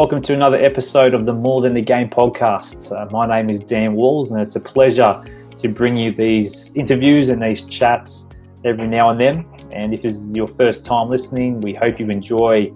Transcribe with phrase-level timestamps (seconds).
[0.00, 2.90] welcome to another episode of the More Than the Game podcast.
[2.90, 5.22] Uh, my name is Dan Walls, and it's a pleasure
[5.58, 8.30] to bring you these interviews and these chats
[8.64, 9.44] every now and then.
[9.72, 12.72] And if this is your first time listening, we hope you enjoy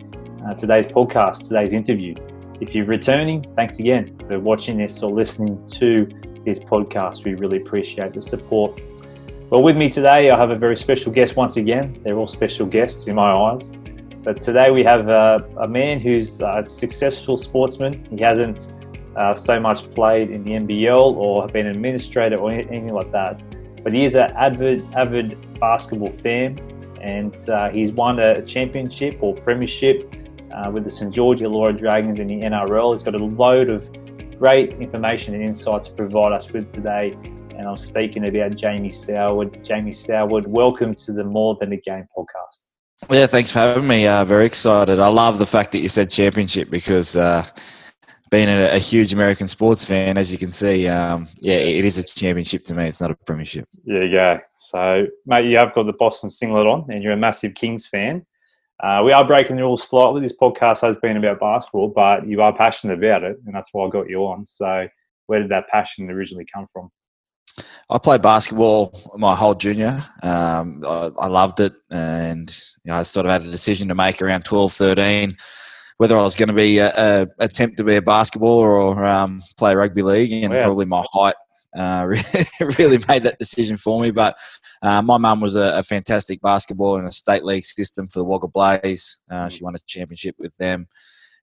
[0.46, 2.14] uh, today's podcast, today's interview.
[2.61, 6.06] If you're returning, thanks again for watching this or listening to
[6.45, 7.25] this podcast.
[7.25, 8.79] We really appreciate the support.
[9.48, 11.98] Well, with me today, I have a very special guest once again.
[12.04, 13.72] They're all special guests in my eyes.
[14.24, 18.06] But today we have a, a man who's a successful sportsman.
[18.06, 18.72] He hasn't
[19.16, 23.42] uh, so much played in the NBL or been an administrator or anything like that.
[23.82, 26.58] But he is an avid, avid basketball fan,
[27.02, 30.10] and uh, he's won a championship or premiership
[30.54, 32.94] uh, with the St George Illawarra Dragons in the NRL.
[32.94, 33.91] He's got a load of
[34.38, 37.12] great information and insights to provide us with today.
[37.58, 39.62] And I'm speaking about Jamie Soward.
[39.62, 42.62] Jamie Soward, welcome to the More Than a Game podcast.
[43.10, 44.06] Yeah, thanks for having me.
[44.06, 44.98] Uh, very excited.
[44.98, 47.44] I love the fact that you said championship because uh,
[48.30, 51.98] being a, a, huge American sports fan, as you can see, um, yeah, it is
[51.98, 52.86] a championship to me.
[52.86, 53.69] It's not a premiership.
[53.84, 54.38] You go.
[54.56, 58.25] So, mate, you have got the Boston singlet on, and you're a massive Kings fan.
[58.82, 60.20] Uh, we are breaking the rules slightly.
[60.20, 63.86] This podcast has been about basketball, but you are passionate about it, and that's why
[63.86, 64.47] I got you on.
[64.47, 64.88] So,
[65.27, 66.91] where did that passion originally come from?
[67.91, 70.03] I played basketball my whole junior.
[70.23, 72.51] Um, I, I, loved it, and
[72.85, 75.37] you know, I sort of had a decision to make around 12, 13,
[75.99, 79.43] whether I was going to be a, a, attempt to be a basketballer or um,
[79.59, 81.35] play rugby league, and probably my height
[81.77, 82.07] uh,
[82.79, 84.11] really made that decision for me.
[84.11, 84.39] But
[84.83, 88.25] uh, my mum was a, a, fantastic basketball in a state league system for the
[88.25, 89.21] Wagga Blaze.
[89.31, 90.89] Uh, she won a championship with them,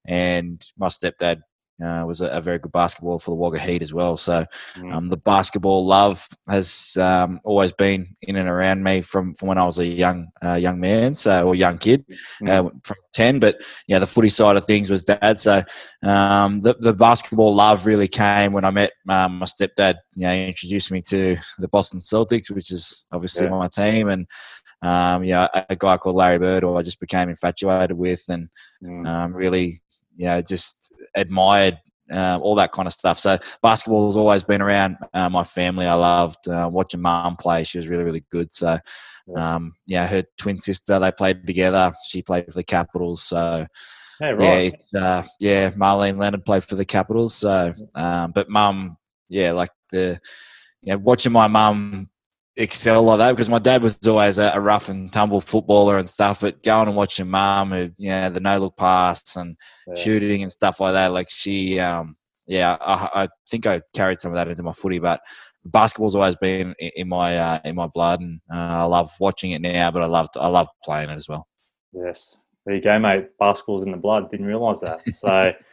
[0.05, 1.41] and my stepdad
[1.83, 4.17] uh, was a, a, very good basketball for the Wagga Heat as well.
[4.17, 4.93] So mm.
[4.93, 9.57] um, the basketball love has um, always been in and around me from, from when
[9.57, 12.05] I was a young uh, young man, so or young kid
[12.41, 12.49] mm.
[12.49, 13.39] uh, from ten.
[13.39, 15.39] But yeah, the footy side of things was dad.
[15.39, 15.63] So
[16.03, 19.95] um, the the basketball love really came when I met um, my stepdad.
[20.15, 23.51] You know, he introduced me to the Boston Celtics, which is obviously yeah.
[23.51, 24.27] my team, and
[24.81, 28.49] um, yeah, a guy called Larry Bird, who I just became infatuated with, and
[28.83, 29.07] mm.
[29.07, 29.75] um, really
[30.15, 31.77] you know, just admired
[32.11, 33.17] uh, all that kind of stuff.
[33.17, 35.85] So basketball has always been around uh, my family.
[35.85, 37.63] I loved uh, watching mum play.
[37.63, 38.53] She was really, really good.
[38.53, 38.77] So,
[39.35, 41.93] um, yeah, her twin sister, they played together.
[42.05, 43.23] She played for the Capitals.
[43.23, 43.65] So,
[44.19, 44.73] hey, right.
[44.93, 47.35] yeah, uh, yeah, Marlene Leonard played for the Capitals.
[47.35, 48.97] So, um, but mum,
[49.29, 50.19] yeah, like the,
[50.81, 52.09] you know, watching my mum
[52.57, 56.41] excel like that because my dad was always a, rough and tumble footballer and stuff.
[56.41, 59.55] But going and watching mum, who you know the no look pass and
[59.87, 59.95] yeah.
[59.95, 62.15] shooting and stuff like that, like she, um,
[62.47, 64.99] yeah, I, I, think I carried some of that into my footy.
[64.99, 65.21] But
[65.65, 69.51] basketball's always been in, in my uh, in my blood, and uh, I love watching
[69.51, 69.91] it now.
[69.91, 71.47] But I love I love playing it as well.
[71.93, 73.29] Yes, there you go, mate.
[73.39, 74.29] Basketball's in the blood.
[74.31, 75.01] Didn't realise that.
[75.01, 75.53] So.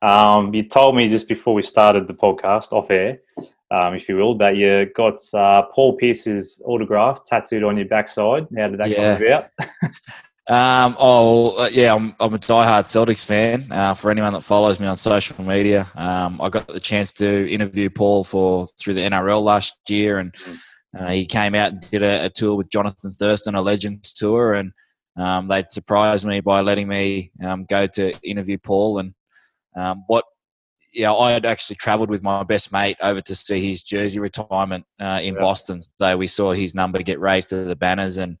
[0.00, 3.18] Um, you told me just before we started the podcast off air
[3.70, 8.46] um, if you will, that you got uh, Paul Pierce's autograph tattooed on your backside.
[8.56, 9.16] How did that yeah.
[9.16, 9.50] come about?
[10.48, 13.70] Um, oh, uh, yeah, I'm, I'm a diehard Celtics fan.
[13.70, 17.50] Uh, for anyone that follows me on social media, um, I got the chance to
[17.50, 20.34] interview Paul for through the NRL last year, and
[20.98, 24.54] uh, he came out and did a, a, tour with Jonathan Thurston, a Legends tour,
[24.54, 24.72] and
[25.18, 29.00] um, they'd surprised me by letting me um, go to interview Paul.
[29.00, 29.14] And
[29.76, 30.04] um,
[30.92, 34.84] yeah, I had actually travelled with my best mate over to see his jersey retirement
[35.00, 35.40] uh, in yeah.
[35.40, 35.80] Boston.
[35.82, 38.38] So we saw his number get raised to the banners, and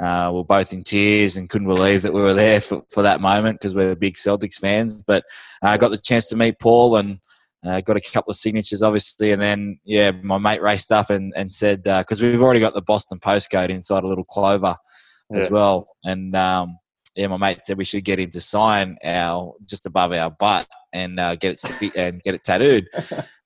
[0.00, 3.02] uh, we are both in tears and couldn't believe that we were there for, for
[3.02, 5.02] that moment because we're big Celtics fans.
[5.02, 5.24] But
[5.62, 7.18] I uh, got the chance to meet Paul and
[7.64, 11.32] uh, got a couple of signatures, obviously, and then yeah, my mate raced up and,
[11.36, 14.74] and said because uh, we've already got the Boston postcode inside a little clover
[15.30, 15.36] yeah.
[15.36, 16.78] as well, and um,
[17.14, 20.66] yeah, my mate said we should get him to sign our just above our butt
[20.92, 22.88] and uh, get it and get it tattooed.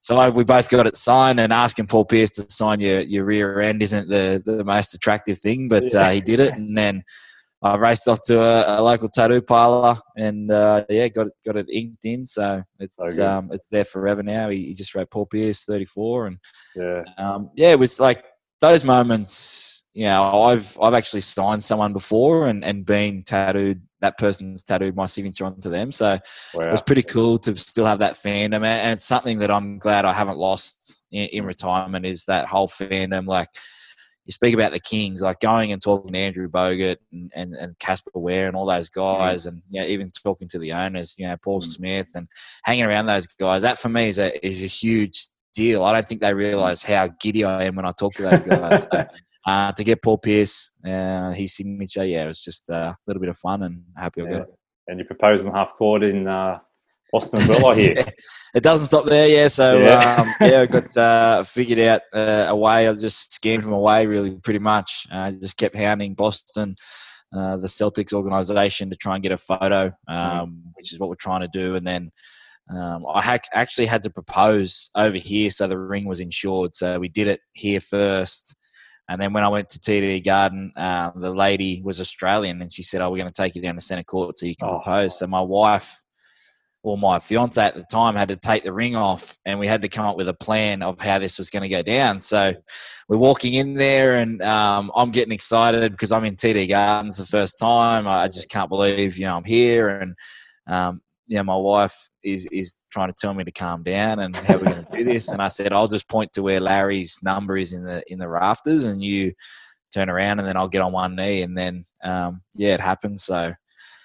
[0.01, 3.61] so we both got it signed, and asking Paul Pierce to sign your, your rear
[3.61, 7.03] end isn't the, the most attractive thing, but uh, he did it, and then
[7.63, 11.57] I raced off to a, a local tattoo parlor, and uh, yeah, got it got
[11.57, 12.25] it inked in.
[12.25, 14.51] So it's so um, it's there forever now.
[14.51, 16.39] He, he, just wrote Paul Pierce, thirty four, and
[16.75, 18.25] yeah, um, yeah, it was like
[18.61, 23.81] those moments you know, I've I've actually signed someone before and, and been tattooed.
[24.03, 26.19] That person's tattooed my signature onto them, so
[26.53, 26.67] wow.
[26.67, 28.63] it was pretty cool to still have that fandom.
[28.63, 32.69] And it's something that I'm glad I haven't lost in, in retirement is that whole
[32.69, 33.27] fandom.
[33.27, 33.49] Like
[34.27, 37.79] you speak about the Kings, like going and talking to Andrew Bogut and, and, and
[37.79, 39.49] Casper Ware and all those guys, mm.
[39.49, 41.71] and you know, even talking to the owners, you know, Paul mm.
[41.71, 42.29] Smith and
[42.65, 43.63] hanging around those guys.
[43.63, 45.23] That for me is a is a huge
[45.55, 45.85] deal.
[45.85, 48.83] I don't think they realise how giddy I am when I talk to those guys.
[48.93, 49.07] So,
[49.47, 53.21] uh, to get Paul Pierce, uh, his signature, yeah, it was just uh, a little
[53.21, 54.55] bit of fun and happy I got it.
[54.89, 56.59] And you proposed in half court in uh,
[57.13, 57.95] Boston as well, I hear.
[58.55, 59.49] it doesn't stop there, yeah.
[59.49, 62.89] So yeah, um, yeah I got uh, figured out uh, a way.
[62.89, 65.07] I just scammed him away, really, pretty much.
[65.11, 66.75] I just kept hounding Boston,
[67.37, 70.61] uh, the Celtics organisation, to try and get a photo, um, mm.
[70.75, 71.77] which is what we're trying to do.
[71.77, 72.11] And then
[72.77, 76.75] um, I ha- actually had to propose over here, so the ring was insured.
[76.75, 78.57] So we did it here first.
[79.09, 82.83] And then when I went to TD Garden, um, the lady was Australian, and she
[82.83, 84.81] said, "Oh, we're going to take you down to centre court so you can oh.
[84.81, 86.03] propose." So my wife
[86.87, 89.83] or my fiance at the time had to take the ring off and we had
[89.83, 92.55] to come up with a plan of how this was going to go down so
[93.09, 97.27] we're walking in there and um, i'm getting excited because i'm in td gardens the
[97.27, 100.15] first time i just can't believe you know i'm here and
[100.69, 104.35] um, you know my wife is is trying to tell me to calm down and
[104.37, 107.19] how we're going to do this and i said i'll just point to where larry's
[107.23, 109.33] number is in the in the rafters and you
[109.93, 113.25] turn around and then i'll get on one knee and then um, yeah it happens
[113.25, 113.53] so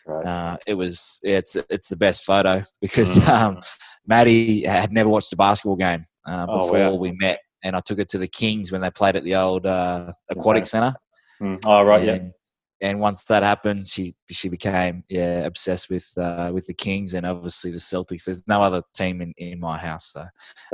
[0.05, 0.25] Right.
[0.25, 3.29] Uh, it was it's it's the best photo because mm.
[3.29, 3.59] um,
[4.07, 6.95] Maddie had never watched a basketball game uh, before oh, wow.
[6.95, 9.65] we met, and I took her to the Kings when they played at the old
[9.65, 10.67] uh, aquatic okay.
[10.67, 10.93] center.
[11.41, 11.59] Mm.
[11.65, 12.31] Oh right, and, yeah.
[12.81, 17.25] And once that happened, she she became yeah obsessed with uh, with the Kings and
[17.25, 18.25] obviously the Celtics.
[18.25, 20.25] There's no other team in, in my house, so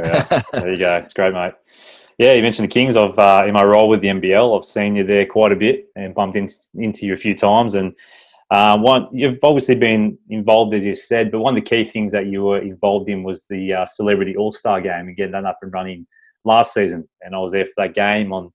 [0.03, 0.97] yeah, there you go.
[0.97, 1.53] It's great, mate.
[2.17, 2.95] Yeah, you mentioned the Kings.
[2.97, 5.87] I've uh, in my role with the NBL, I've seen you there quite a bit
[5.95, 7.95] and bumped in, into you a few times, and
[8.49, 12.13] um, one, you've obviously been involved, as you said, but one of the key things
[12.13, 15.45] that you were involved in was the uh, Celebrity All Star game and getting that
[15.45, 16.07] up and running
[16.45, 17.07] last season.
[17.21, 18.53] And I was there for that game on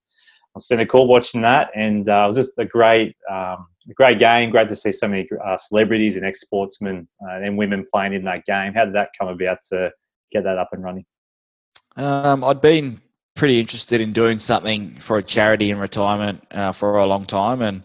[0.59, 4.51] Centre Court watching that, and uh, it was just a great, um, great game.
[4.51, 8.45] Great to see so many uh, celebrities and ex-sportsmen uh, and women playing in that
[8.45, 8.73] game.
[8.73, 9.91] How did that come about to
[10.31, 11.05] get that up and running?
[11.95, 13.01] Um, I'd been
[13.35, 17.61] pretty interested in doing something for a charity in retirement uh, for a long time,
[17.61, 17.83] and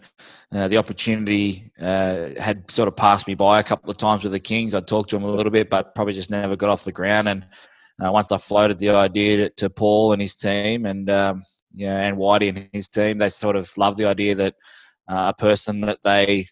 [0.53, 4.31] uh, the opportunity uh, had sort of passed me by a couple of times with
[4.31, 4.75] the Kings.
[4.75, 7.29] I'd talked to them a little bit, but probably just never got off the ground.
[7.29, 7.45] And
[7.99, 11.43] once I floated the idea to, to, Paul and his team, and um,
[11.73, 14.55] yeah, and Whitey and his team, they sort of loved the idea that
[15.09, 16.45] uh, a person that they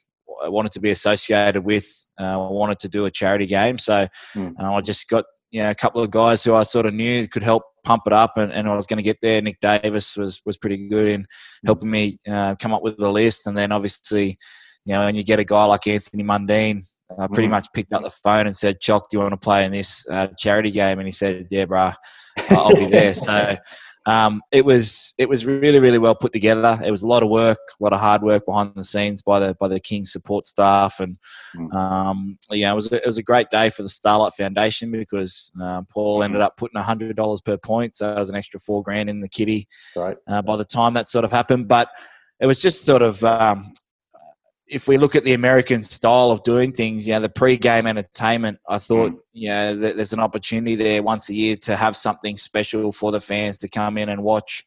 [0.43, 1.85] wanted to be associated with
[2.19, 3.77] uh, wanted to do a charity game.
[3.77, 4.53] So mm.
[4.59, 7.43] I just got you know, a couple of guys who I sort of knew could
[7.43, 9.41] help pump it up, and, and I was going to get there.
[9.41, 11.25] Nick Davis was was pretty good in
[11.65, 14.37] helping me uh, come up with the list, and then obviously,
[14.85, 16.83] you know, when you get a guy like Anthony Mundine,
[17.17, 17.51] I pretty mm.
[17.51, 20.05] much picked up the phone and said, "Choc, do you want to play in this
[20.09, 21.91] uh, charity game?" And he said, "Yeah, bro,
[22.49, 23.55] I'll be there." so
[24.07, 26.79] um, it was it was really really well put together.
[26.83, 29.39] It was a lot of work, a lot of hard work behind the scenes by
[29.39, 31.17] the by the King's support staff, and
[31.53, 31.73] mm.
[31.73, 35.51] um, yeah, it was a, it was a great day for the Starlight Foundation because
[35.61, 38.81] uh, Paul ended up putting hundred dollars per point, so it was an extra four
[38.81, 39.67] grand in the kitty.
[39.93, 40.15] Right.
[40.25, 41.89] Uh, by the time that sort of happened, but
[42.39, 43.65] it was just sort of um,
[44.69, 48.59] if we look at the American style of doing things, you know, the pre-game entertainment,
[48.67, 49.19] I thought, mm.
[49.33, 53.21] you know, there's an opportunity there once a year to have something special for the
[53.21, 54.63] fans to come in and watch.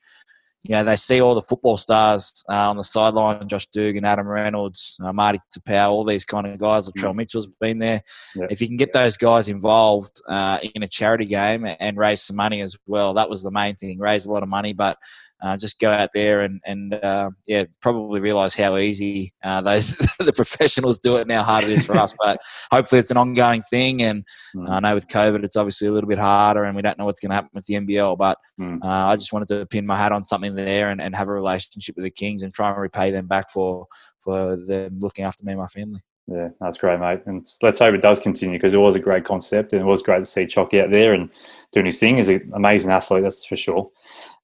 [0.62, 4.26] You know, they see all the football stars uh, on the sideline, Josh Dugan, Adam
[4.26, 6.88] Reynolds, uh, Marty Taupau, all these kind of guys.
[6.88, 7.16] Latrell mm.
[7.16, 8.02] Mitchell's been there.
[8.36, 8.48] Yep.
[8.50, 12.36] If you can get those guys involved uh, in a charity game and raise some
[12.36, 13.98] money as well, that was the main thing.
[13.98, 14.98] Raise a lot of money, but
[15.42, 19.96] uh, just go out there and and uh, yeah, probably realise how easy uh, those
[20.18, 21.42] the professionals do it now.
[21.42, 24.02] Hard it is for us, but hopefully it's an ongoing thing.
[24.02, 24.68] And mm.
[24.68, 27.20] I know with COVID, it's obviously a little bit harder, and we don't know what's
[27.20, 28.18] going to happen with the NBL.
[28.18, 28.78] But mm.
[28.82, 31.96] I just wanted to pin my hat on something there and, and have a relationship
[31.96, 33.86] with the Kings and try and repay them back for
[34.20, 36.00] for them looking after me and my family.
[36.30, 37.22] Yeah, that's great, mate.
[37.26, 40.00] And let's hope it does continue because it was a great concept and it was
[40.00, 41.28] great to see Chocky out there and
[41.72, 42.18] doing his thing.
[42.18, 43.90] He's an amazing athlete, that's for sure.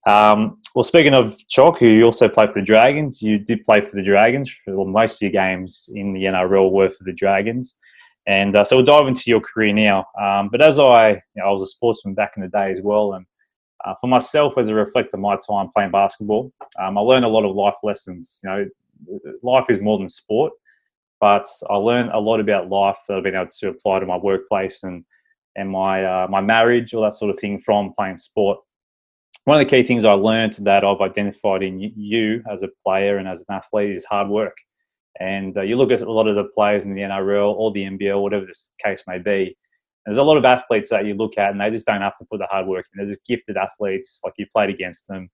[0.06, 3.80] Um, well, speaking of Choc, who you also played for the Dragons, you did play
[3.80, 7.76] for the Dragons for most of your games in the NRL were for the Dragons.
[8.28, 10.06] And uh, so we'll dive into your career now.
[10.20, 12.80] Um, but as I, you know, I was a sportsman back in the day as
[12.80, 13.26] well, and
[13.84, 17.28] uh, for myself, as a reflect of my time playing basketball, um, I learned a
[17.28, 18.40] lot of life lessons.
[18.42, 20.52] You know, life is more than sport,
[21.20, 24.16] but I learned a lot about life that I've been able to apply to my
[24.16, 25.04] workplace and
[25.54, 28.58] and my uh, my marriage, all that sort of thing from playing sport
[29.46, 33.18] one of the key things I learned that I've identified in you as a player
[33.18, 34.56] and as an athlete is hard work.
[35.20, 37.84] And uh, you look at a lot of the players in the NRL or the
[37.84, 39.56] NBL, whatever the case may be.
[40.04, 42.24] There's a lot of athletes that you look at and they just don't have to
[42.24, 42.98] put the hard work in.
[42.98, 45.30] They're just gifted athletes, like you played against them.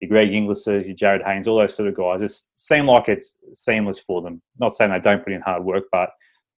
[0.00, 2.22] Your Greg Inglis's, your Jarryd Haynes, all those sort of guys.
[2.22, 4.40] It seems like it's seamless for them.
[4.60, 6.10] Not saying they don't put in hard work, but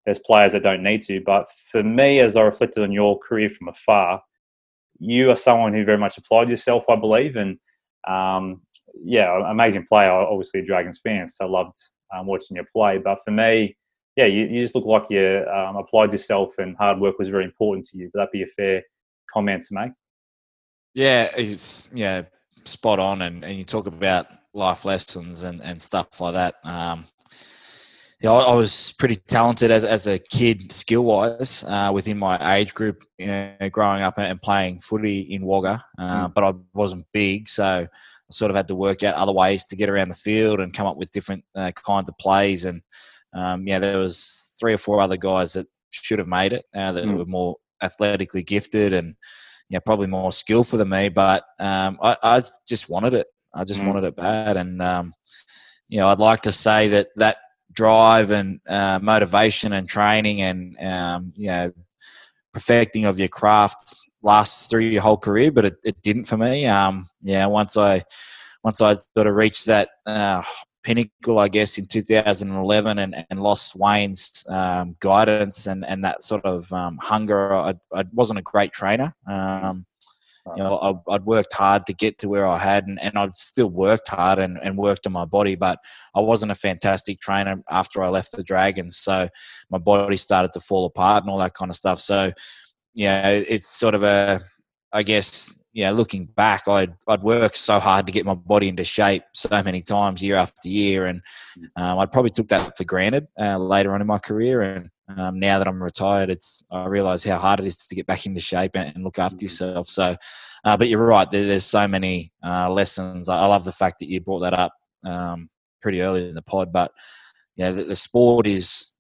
[0.03, 1.21] there's players that don't need to.
[1.25, 4.21] But for me, as I reflected on your career from afar,
[4.99, 7.57] you are someone who very much applied yourself, I believe, and
[8.07, 8.61] um,
[9.03, 10.11] yeah, amazing player.
[10.11, 11.75] Obviously, a Dragons fan, so loved
[12.15, 12.97] um, watching you play.
[12.97, 13.77] But for me,
[14.15, 17.45] yeah, you, you just look like you um, applied yourself and hard work was very
[17.45, 18.09] important to you.
[18.13, 18.81] Would that be a fair
[19.31, 19.91] comment to make?
[20.95, 22.23] Yeah, it's yeah,
[22.65, 23.21] spot on.
[23.21, 26.55] And, and you talk about life lessons and, and stuff like that.
[26.63, 27.05] Um,
[28.21, 32.55] yeah, I, I was pretty talented as, as a kid, skill wise, uh, within my
[32.57, 36.33] age group, you know, growing up and playing footy in Wagga, uh, mm.
[36.33, 37.87] but I wasn't big, so I
[38.31, 40.87] sort of had to work out other ways to get around the field and come
[40.87, 42.65] up with different uh, kinds of plays.
[42.65, 42.81] And
[43.33, 46.91] um, yeah, there was three or four other guys that should have made it uh,
[46.93, 47.17] that mm.
[47.17, 49.15] were more athletically gifted and
[49.69, 51.09] yeah, probably more skillful than me.
[51.09, 53.27] But um, I, I, just wanted it.
[53.53, 53.87] I just mm.
[53.87, 55.11] wanted it bad, and um,
[55.87, 57.37] you know, I'd like to say that that
[57.77, 61.71] drive and uh, motivation and training and um, you know
[62.51, 66.65] perfecting of your craft lasts through your whole career, but it, it didn't for me.
[66.65, 68.01] Um, yeah, once I
[68.63, 70.41] once I sort of reached that uh,
[70.83, 76.43] pinnacle, I guess, in 2011 and, and lost Wayne's um, guidance and, and that sort
[76.45, 77.53] of um, hunger.
[77.53, 79.13] I, I, wasn't a great trainer.
[79.27, 79.85] Um,
[80.55, 83.35] you know, I, would worked hard to get to where I had, and, and I'd
[83.35, 85.79] still worked hard and, and worked on my body, but
[86.15, 88.97] I wasn't a fantastic trainer after I left the Dragons.
[88.97, 89.29] So
[89.69, 91.99] my body started to fall apart and all that kind of stuff.
[91.99, 92.31] So,
[92.93, 94.41] yeah, it's sort of a,
[94.93, 98.83] I guess, yeah, looking back, I'd I'd worked so hard to get my body into
[98.83, 101.21] shape so many times year after year, and
[101.75, 104.61] um, I probably took that for granted uh, later on in my career.
[104.61, 108.07] And um, now that I'm retired, it's I realise how hard it is to get
[108.07, 109.43] back into shape and, and look after mm.
[109.43, 109.87] yourself.
[109.87, 110.15] So,
[110.65, 111.29] uh, but you're right.
[111.29, 113.29] There, there's so many uh, lessons.
[113.29, 114.73] I, I, love the fact that you brought that up
[115.05, 115.47] um,
[115.79, 116.73] pretty early in the pod.
[116.73, 116.91] But
[117.55, 118.95] yeah, the, the sport is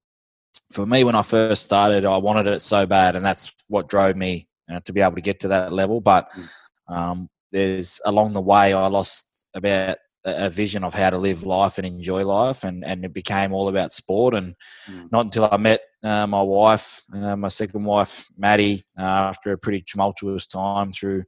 [0.71, 2.05] for me when I first started.
[2.05, 5.21] I wanted it so bad, and that's what drove me uh, to be able to
[5.21, 6.01] get to that level.
[6.01, 6.47] But mm.
[6.89, 11.77] Um, there's along the way, I lost about a vision of how to live life
[11.77, 14.33] and enjoy life, and, and it became all about sport.
[14.33, 14.55] And
[14.89, 15.09] mm.
[15.11, 19.57] not until I met uh, my wife, uh, my second wife, Maddie, uh, after a
[19.57, 21.23] pretty tumultuous time through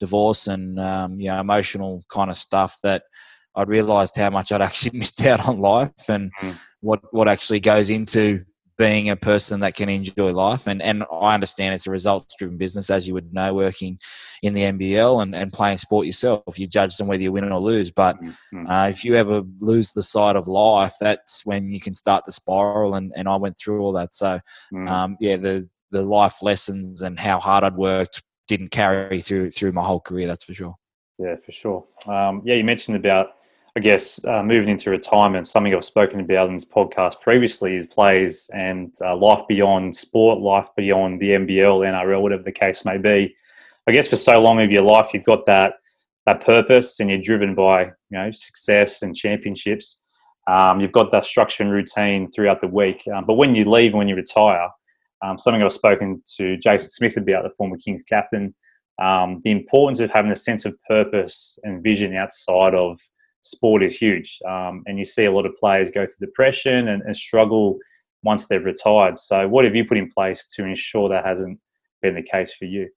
[0.00, 3.02] divorce and um, you know emotional kind of stuff, that
[3.54, 6.58] I realised how much I'd actually missed out on life and mm.
[6.80, 8.44] what what actually goes into
[8.76, 10.66] being a person that can enjoy life.
[10.66, 13.98] And, and I understand it's a results driven business, as you would know, working
[14.42, 16.58] in the NBL and, and playing sport yourself.
[16.58, 17.90] You judge them whether you win or lose.
[17.90, 18.66] But mm-hmm.
[18.68, 22.32] uh, if you ever lose the sight of life, that's when you can start to
[22.32, 22.94] spiral.
[22.96, 24.14] And, and I went through all that.
[24.14, 24.40] So,
[24.72, 24.90] mm.
[24.90, 29.72] um, yeah, the, the life lessons and how hard I'd worked didn't carry through through
[29.72, 30.74] my whole career, that's for sure.
[31.18, 31.84] Yeah, for sure.
[32.06, 33.36] Um, yeah, you mentioned about
[33.76, 37.88] I guess uh, moving into retirement, something I've spoken about in this podcast previously is
[37.88, 42.98] plays and uh, life beyond sport, life beyond the NBL, NRL, whatever the case may
[42.98, 43.34] be.
[43.88, 45.74] I guess for so long of your life, you've got that
[46.26, 50.02] that purpose and you're driven by you know success and championships.
[50.46, 53.02] Um, you've got that structure and routine throughout the week.
[53.12, 54.68] Um, but when you leave and when you retire,
[55.22, 58.54] um, something I've spoken to Jason Smith about, the former Kings captain,
[59.02, 63.00] um, the importance of having a sense of purpose and vision outside of
[63.44, 64.40] sport is huge.
[64.48, 67.78] Um, and you see a lot of players go through depression and, and, struggle
[68.22, 69.18] once they've retired.
[69.18, 71.60] So, what have you put in place to ensure that hasn't
[72.02, 72.88] been the case for you?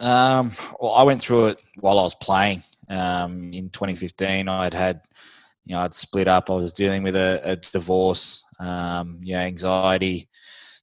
[0.00, 2.62] Um, well, I went through it while I was playing.
[2.88, 5.00] Um, in 2015, I'd had,
[5.64, 6.50] you know, I'd split up.
[6.50, 10.28] I was dealing with a, a divorce, um, you know, anxiety,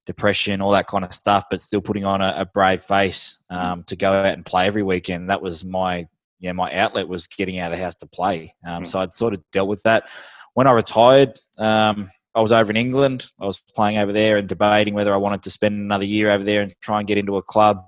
[0.05, 3.83] depression, all that kind of stuff, but still putting on a, a brave face um,
[3.83, 5.29] to go out and play every weekend.
[5.29, 6.07] That was my
[6.39, 8.53] yeah, my outlet was getting out of the house to play.
[8.65, 8.87] Um, mm.
[8.87, 10.09] So I'd sort of dealt with that.
[10.53, 13.25] When I retired, um, I was over in England.
[13.39, 16.43] I was playing over there and debating whether I wanted to spend another year over
[16.43, 17.83] there and try and get into a club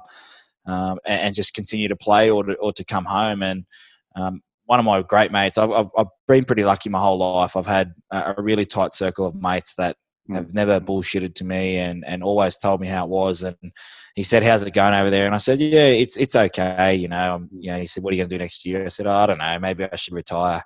[0.65, 3.44] um, and, and, just continue to play or to, or to come home.
[3.44, 3.65] And
[4.15, 7.56] um, one of my great mates, I've, I've, I've, been pretty lucky my whole life.
[7.56, 9.98] I've had a really tight circle of mates that
[10.34, 13.44] have never bullshitted to me and, and always told me how it was.
[13.44, 13.56] And
[14.16, 17.08] he said, "How's it going over there?" And I said, "Yeah, it's it's okay." You
[17.08, 17.78] know, um, you know.
[17.78, 19.38] He said, "What are you going to do next year?" I said, oh, "I don't
[19.38, 19.60] know.
[19.60, 20.62] Maybe I should retire."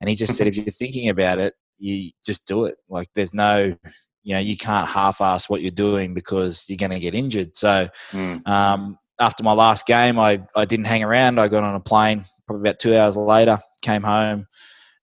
[0.00, 2.76] And he just said, "If you're thinking about it, you just do it.
[2.88, 3.76] Like there's no."
[4.22, 7.56] You know, you can't half-ass what you're doing because you're going to get injured.
[7.56, 8.44] So, mm.
[8.48, 11.38] um, after my last game, I, I didn't hang around.
[11.38, 14.46] I got on a plane probably about two hours later, came home,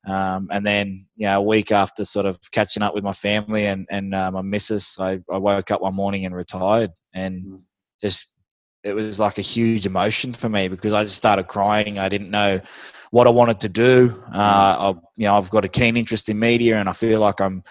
[0.05, 3.65] um, and then, you know, a week after sort of catching up with my family
[3.65, 6.91] and, and uh, my missus, I, I woke up one morning and retired.
[7.13, 7.61] And mm.
[8.01, 8.33] just,
[8.83, 11.99] it was like a huge emotion for me because I just started crying.
[11.99, 12.59] I didn't know
[13.11, 14.21] what I wanted to do.
[14.33, 17.39] Uh, I, you know, I've got a keen interest in media and I feel like
[17.39, 17.63] I'm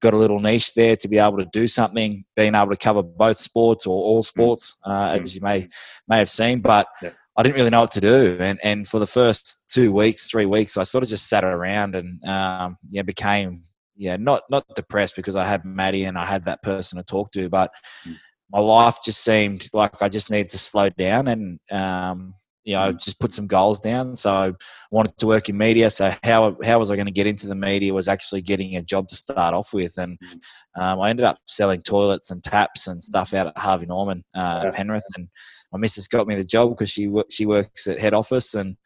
[0.00, 3.02] got a little niche there to be able to do something, being able to cover
[3.02, 4.26] both sports or all mm.
[4.26, 5.68] sports, uh, as you may
[6.06, 6.60] may have seen.
[6.60, 7.10] But yeah.
[7.38, 8.36] I didn't really know what to do.
[8.40, 11.94] And, and for the first two weeks, three weeks, I sort of just sat around
[11.94, 13.62] and, um, yeah, became,
[13.96, 17.30] yeah, not not depressed because I had Maddie and I had that person to talk
[17.32, 17.70] to, but
[18.06, 18.16] mm.
[18.50, 22.34] my life just seemed like I just needed to slow down and um,
[22.68, 23.00] you know, mm.
[23.02, 24.14] just put some goals down.
[24.14, 24.52] So I
[24.90, 25.88] wanted to work in media.
[25.90, 27.94] So how how was I going to get into the media?
[27.94, 30.82] Was actually getting a job to start off with, and mm.
[30.82, 34.70] um, I ended up selling toilets and taps and stuff out at Harvey Norman, uh.
[34.70, 35.28] Penrith, and
[35.72, 38.76] my missus got me the job because she she works at head office, and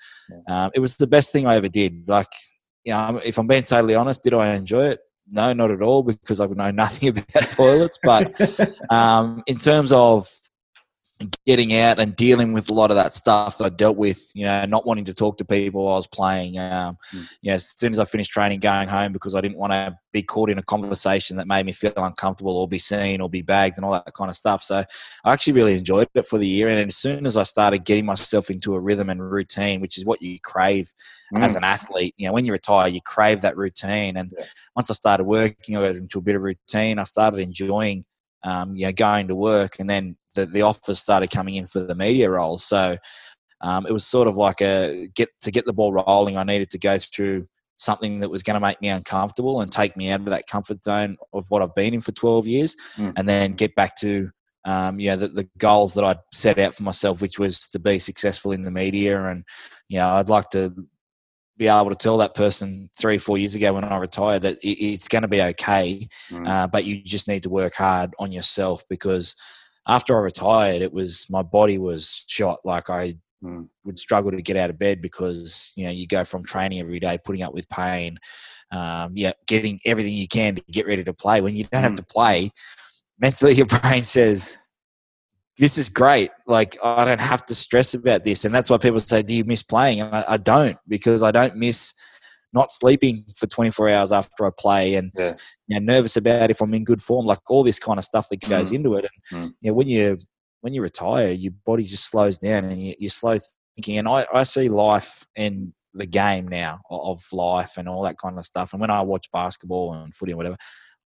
[0.48, 2.08] um, it was the best thing I ever did.
[2.08, 2.32] Like,
[2.84, 5.00] you know, if I'm being totally honest, did I enjoy it?
[5.28, 7.98] No, not at all, because I would know nothing about toilets.
[8.02, 8.34] But
[8.90, 10.26] um, in terms of
[11.46, 14.44] getting out and dealing with a lot of that stuff that I dealt with, you
[14.44, 16.58] know, not wanting to talk to people while I was playing.
[16.58, 17.30] Um, mm.
[17.42, 19.96] You know, as soon as I finished training, going home because I didn't want to
[20.12, 23.42] be caught in a conversation that made me feel uncomfortable or be seen or be
[23.42, 24.62] bagged and all that kind of stuff.
[24.62, 24.84] So
[25.24, 26.68] I actually really enjoyed it for the year.
[26.68, 30.04] And as soon as I started getting myself into a rhythm and routine, which is
[30.04, 30.92] what you crave
[31.34, 31.42] mm.
[31.42, 34.16] as an athlete, you know, when you retire, you crave that routine.
[34.16, 34.44] And yeah.
[34.76, 36.98] once I started working, I got into a bit of routine.
[36.98, 38.04] I started enjoying
[38.44, 41.80] um, you know, going to work, and then the, the offers started coming in for
[41.80, 42.64] the media roles.
[42.64, 42.96] So
[43.60, 46.36] um, it was sort of like a get to get the ball rolling.
[46.36, 47.46] I needed to go through
[47.76, 50.82] something that was going to make me uncomfortable and take me out of that comfort
[50.82, 53.12] zone of what I've been in for 12 years, mm.
[53.16, 54.30] and then get back to
[54.64, 57.78] um, you know the, the goals that I'd set out for myself, which was to
[57.78, 59.44] be successful in the media, and
[59.88, 60.72] you know I'd like to
[61.56, 65.08] be able to tell that person three, four years ago when I retired that it's
[65.08, 66.48] going to be okay, mm.
[66.48, 69.36] uh, but you just need to work hard on yourself because
[69.86, 72.60] after I retired, it was my body was shot.
[72.64, 73.68] Like I mm.
[73.84, 77.00] would struggle to get out of bed because you know you go from training every
[77.00, 78.18] day, putting up with pain,
[78.70, 81.40] um, yeah, getting everything you can to get ready to play.
[81.40, 81.84] When you don't mm.
[81.84, 82.50] have to play,
[83.18, 84.58] mentally your brain says
[85.58, 86.30] this is great.
[86.46, 89.44] Like I don't have to stress about this, and that's why people say, "Do you
[89.44, 91.94] miss playing?" And I, I don't because I don't miss
[92.54, 95.34] not sleeping for 24 hours after I play, and yeah.
[95.68, 98.28] you know, nervous about if I'm in good form, like all this kind of stuff
[98.30, 98.76] that goes mm.
[98.76, 99.06] into it.
[99.30, 99.54] And mm.
[99.60, 100.18] you know, when you
[100.60, 103.38] when you retire, your body just slows down, and you, you're slow
[103.76, 103.98] thinking.
[103.98, 108.38] And I, I see life in the game now of life and all that kind
[108.38, 108.72] of stuff.
[108.72, 110.56] And when I watch basketball and footy and whatever,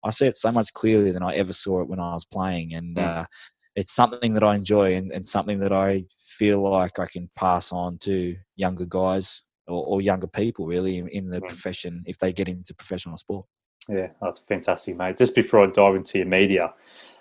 [0.03, 2.73] I see it so much clearly than I ever saw it when I was playing.
[2.75, 3.03] And mm.
[3.03, 3.25] uh,
[3.75, 7.71] it's something that I enjoy and, and, something that I feel like I can pass
[7.71, 11.47] on to younger guys or, or younger people really in, in the mm.
[11.47, 13.45] profession if they get into professional sport.
[13.89, 15.17] Yeah, that's fantastic, mate.
[15.17, 16.73] Just before I dive into your media,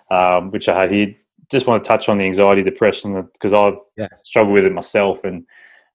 [0.09, 1.15] um, which I had here,
[1.51, 4.07] just want to touch on the anxiety, depression, because I've yeah.
[4.23, 5.23] struggled with it myself.
[5.23, 5.45] And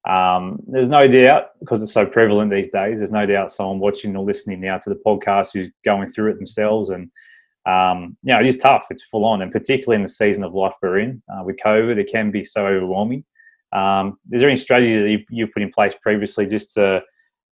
[0.08, 4.16] um, there's no doubt, because it's so prevalent these days, there's no doubt someone watching
[4.16, 6.90] or listening now to the podcast who's going through it themselves.
[6.90, 7.10] And
[7.66, 8.86] um, you know, it is tough.
[8.90, 11.98] It's full on, and particularly in the season of life we're in uh, with COVID,
[11.98, 13.24] it can be so overwhelming.
[13.72, 17.02] Um, is there any strategies that you, you put in place previously just to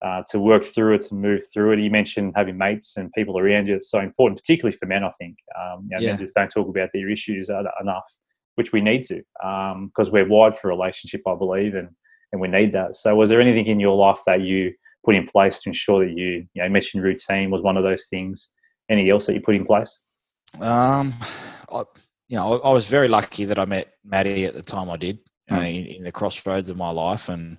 [0.04, 1.80] uh, to work through it, to move through it?
[1.80, 3.76] You mentioned having mates and people around you.
[3.76, 5.04] It's so important, particularly for men.
[5.04, 6.10] I think um, you know, yeah.
[6.10, 8.10] men just don't talk about their issues enough,
[8.54, 11.90] which we need to because um, we're wired for relationship, I believe, and
[12.32, 12.96] and we need that.
[12.96, 14.72] So, was there anything in your life that you
[15.04, 17.84] put in place to ensure that you, you know, you mentioned routine was one of
[17.84, 18.50] those things
[18.88, 20.01] anything else that you put in place?
[20.61, 21.14] Um,
[21.72, 21.83] I,
[22.29, 24.96] you know, I, I, was very lucky that I met Maddie at the time I
[24.96, 25.18] did
[25.51, 25.59] mm.
[25.59, 27.59] uh, in, in, the crossroads of my life, and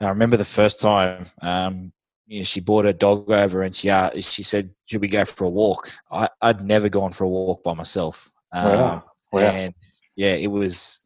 [0.00, 1.26] I remember the first time.
[1.40, 1.92] Um,
[2.26, 5.24] you know, she brought her dog over and she uh, she said, "Should we go
[5.24, 9.04] for a walk?" I, would never gone for a walk by myself, um, wow.
[9.32, 9.40] Wow.
[9.40, 9.74] and
[10.16, 11.02] yeah, it was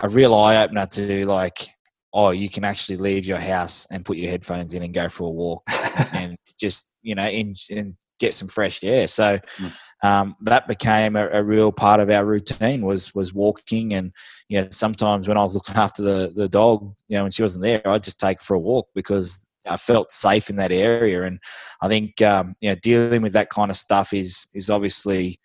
[0.00, 1.68] a real eye opener to like
[2.14, 5.24] oh, you can actually leave your house and put your headphones in and go for
[5.24, 5.62] a walk
[6.12, 9.08] and just, you know, in, in, get some fresh air.
[9.08, 9.76] So mm.
[10.02, 13.92] um, that became a, a, real part of our routine was was walking.
[13.92, 14.12] And
[14.48, 17.42] you know, sometimes when I was looking after the the dog, you know, when she
[17.42, 20.72] wasn't there, I'd just take her for a walk because I felt safe in that
[20.72, 21.24] area.
[21.24, 21.38] And
[21.82, 25.38] I think um, you know, dealing with that kind of stuff is is obviously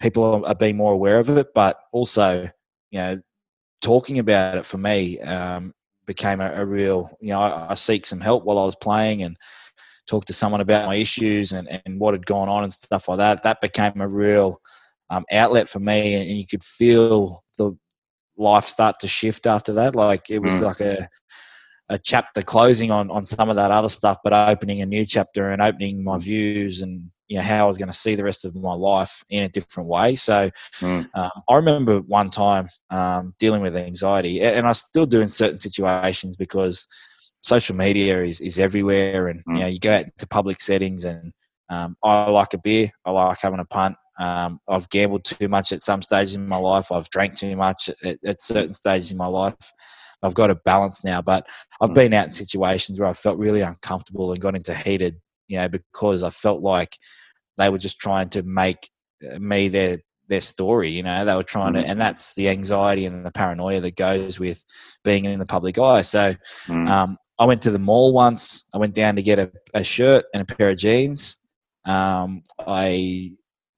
[0.00, 2.48] people are being more aware of it, but also
[2.90, 3.20] you know,
[3.80, 5.72] talking about it for me um,
[6.06, 7.16] became a, a, real.
[7.20, 9.36] You know, I, I seek some help while I was playing and
[10.06, 13.18] talk to someone about my issues and, and what had gone on and stuff like
[13.18, 13.42] that.
[13.42, 14.60] That became a real
[15.10, 17.76] um, outlet for me, and you could feel the
[18.36, 19.94] life start to shift after that.
[19.94, 20.62] Like it was mm.
[20.62, 21.08] like a
[21.90, 25.48] a chapter closing on on some of that other stuff, but opening a new chapter
[25.48, 28.44] and opening my views and you know how I was going to see the rest
[28.44, 30.16] of my life in a different way.
[30.16, 31.08] So mm.
[31.14, 35.58] um, I remember one time um, dealing with anxiety, and I still do in certain
[35.58, 36.88] situations because
[37.42, 39.56] social media is, is everywhere and mm.
[39.56, 41.32] you know you go out to public settings and
[41.70, 45.72] um, I like a beer I like having a punt um, I've gambled too much
[45.72, 49.16] at some stages in my life I've drank too much at, at, certain stages in
[49.16, 49.72] my life
[50.22, 51.46] I've got a balance now but
[51.80, 51.94] I've mm.
[51.94, 55.16] been out in situations where I felt really uncomfortable and got into heated
[55.48, 56.96] you know because I felt like
[57.56, 58.88] they were just trying to make
[59.30, 60.88] uh, me their their story.
[60.88, 61.82] You know, they were trying mm.
[61.82, 64.64] to, and that's the anxiety and the paranoia that goes with
[65.04, 66.00] being in the public eye.
[66.00, 66.34] So,
[66.66, 66.88] mm.
[66.88, 68.64] um, I went to the mall once.
[68.72, 71.38] I went down to get a, a shirt and a pair of jeans.
[71.84, 73.32] Um, I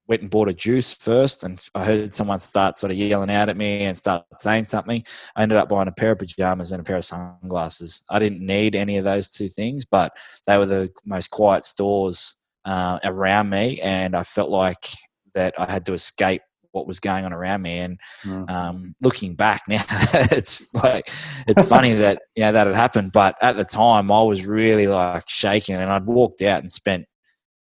[0.07, 3.49] went and bought a juice first, and I heard someone start sort of yelling out
[3.49, 5.03] at me and start saying something.
[5.35, 8.03] I ended up buying a pair of pajamas and a pair of sunglasses.
[8.09, 12.35] I didn't need any of those two things, but they were the most quiet stores
[12.65, 14.89] uh, around me, and I felt like
[15.35, 16.41] that I had to escape
[16.71, 17.79] what was going on around me.
[17.79, 18.49] And mm.
[18.49, 19.83] um, looking back now,
[20.31, 21.09] it's like
[21.47, 24.87] it's funny that you know that had happened, but at the time I was really
[24.87, 27.05] like shaking, and I'd walked out and spent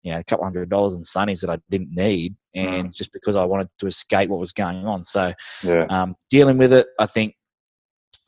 [0.03, 2.95] you know, a couple hundred dollars in sunnies that I didn't need, and mm.
[2.95, 5.05] just because I wanted to escape what was going on.
[5.05, 5.87] So, yeah.
[5.91, 7.35] um, dealing with it, I think,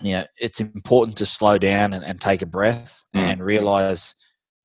[0.01, 3.21] you know, it's important to slow down and, and take a breath mm.
[3.21, 4.15] and realize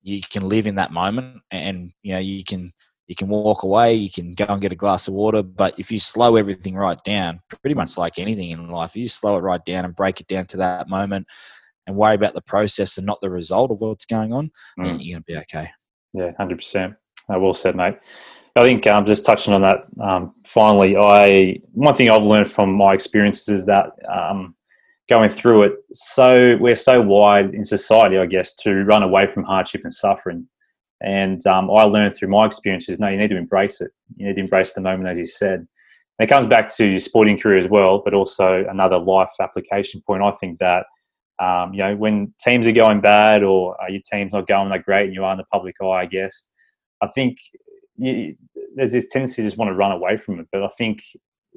[0.02, 2.72] you can live in that moment, and you know, you can
[3.08, 5.90] you can walk away, you can go and get a glass of water, but if
[5.90, 9.40] you slow everything right down, pretty much like anything in life, if you slow it
[9.40, 11.26] right down and break it down to that moment
[11.86, 14.84] and worry about the process and not the result of what's going on, mm.
[14.84, 15.68] then you're going to be okay.
[16.12, 16.94] Yeah, hundred percent.
[17.32, 17.98] Uh, well said, mate.
[18.56, 19.86] I think um, just touching on that.
[20.00, 24.54] Um, finally, I one thing I've learned from my experiences is that um,
[25.08, 29.44] going through it, so we're so wide in society, I guess, to run away from
[29.44, 30.48] hardship and suffering.
[31.00, 33.92] And um, I learned through my experiences, no, you need to embrace it.
[34.16, 35.60] You need to embrace the moment, as you said.
[35.60, 35.68] And
[36.18, 40.22] it comes back to your sporting career as well, but also another life application point.
[40.22, 40.86] I think that
[41.38, 44.84] um, you know, when teams are going bad or uh, your team's not going that
[44.84, 46.48] great and you are in the public eye, I guess,
[47.00, 47.38] I think
[47.96, 48.34] you,
[48.74, 50.48] there's this tendency to just want to run away from it.
[50.50, 51.00] But I think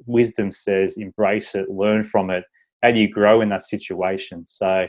[0.06, 2.44] wisdom says embrace it, learn from it.
[2.82, 4.44] How do you grow in that situation?
[4.46, 4.86] So,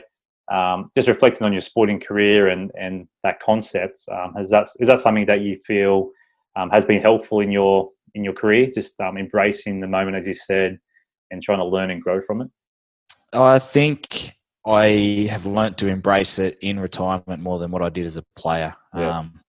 [0.52, 4.88] um, just reflecting on your sporting career and, and that concept, um, has that, is
[4.88, 6.10] that something that you feel
[6.56, 8.70] um, has been helpful in your in your career?
[8.72, 10.78] Just um, embracing the moment, as you said,
[11.30, 12.48] and trying to learn and grow from it.
[13.32, 14.30] I think
[14.66, 18.24] I have learnt to embrace it in retirement more than what I did as a
[18.36, 18.74] player.
[18.96, 19.18] Yeah.
[19.18, 19.40] Um,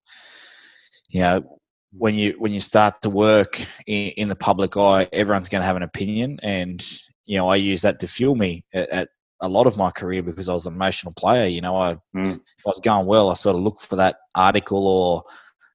[1.10, 1.60] you know,
[1.92, 5.66] when you when you start to work in, in the public eye, everyone's going to
[5.66, 6.84] have an opinion, and
[7.26, 9.10] you know, I use that to fuel me at, at
[9.46, 11.48] a lot of my career because I was an emotional player.
[11.48, 12.36] You know, I mm.
[12.36, 15.24] if I was going well, I sort of looked for that article or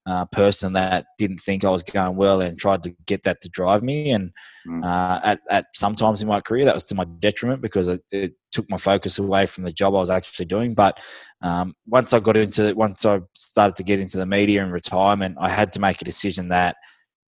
[0.07, 3.49] uh, person that didn't think I was going well and tried to get that to
[3.49, 4.11] drive me.
[4.11, 4.33] And
[4.67, 4.85] mm.
[4.85, 8.33] uh, at, at sometimes in my career, that was to my detriment because it, it,
[8.53, 10.75] took my focus away from the job I was actually doing.
[10.75, 10.99] But
[11.41, 15.37] um, once I got into once I started to get into the media and retirement,
[15.39, 16.75] I had to make a decision that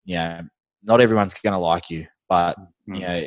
[0.04, 0.42] you know
[0.82, 2.58] not everyone's going to like you, but
[2.90, 2.96] mm.
[2.96, 3.26] you know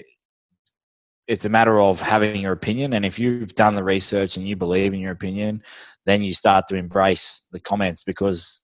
[1.27, 2.93] it's a matter of having your opinion.
[2.93, 5.63] And if you've done the research and you believe in your opinion,
[6.07, 8.63] then you start to embrace the comments because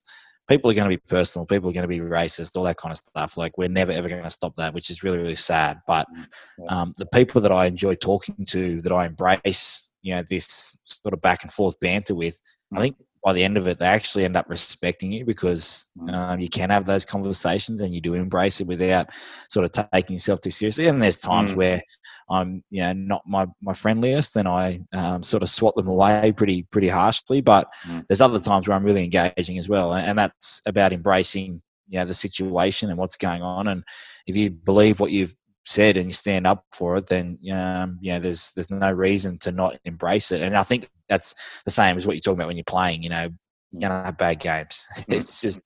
[0.49, 2.93] people are going to be personal, people are going to be racist, all that kind
[2.93, 3.37] of stuff.
[3.37, 5.81] Like we're never ever going to stop that, which is really really sad.
[5.87, 10.23] But mm, um, the people that I enjoy talking to, that I embrace, you know,
[10.29, 12.41] this sort of back and forth banter with,
[12.75, 12.81] I mm.
[12.83, 16.13] think by the end of it, they actually end up respecting you because mm.
[16.13, 19.11] um, you can have those conversations and you do embrace it without
[19.49, 20.89] sort of taking yourself too seriously.
[20.89, 21.57] And there's times mm.
[21.57, 21.83] where
[22.31, 26.33] I'm, you know, not my, my friendliest and I um, sort of swat them away
[26.37, 27.41] pretty pretty harshly.
[27.41, 28.07] But mm.
[28.09, 32.05] there's other times where I'm really engaging as well, and that's about embracing, you know,
[32.05, 33.69] the situation and what's going on.
[33.69, 33.83] And
[34.27, 38.13] if you believe what you've said and you stand up for it, then um, you
[38.13, 40.43] know there's there's no reason to not embrace it.
[40.43, 43.03] And I think that's the same as what you're talking about when you're playing.
[43.03, 43.29] You know,
[43.73, 44.87] you're gonna have bad games.
[45.09, 45.63] it's just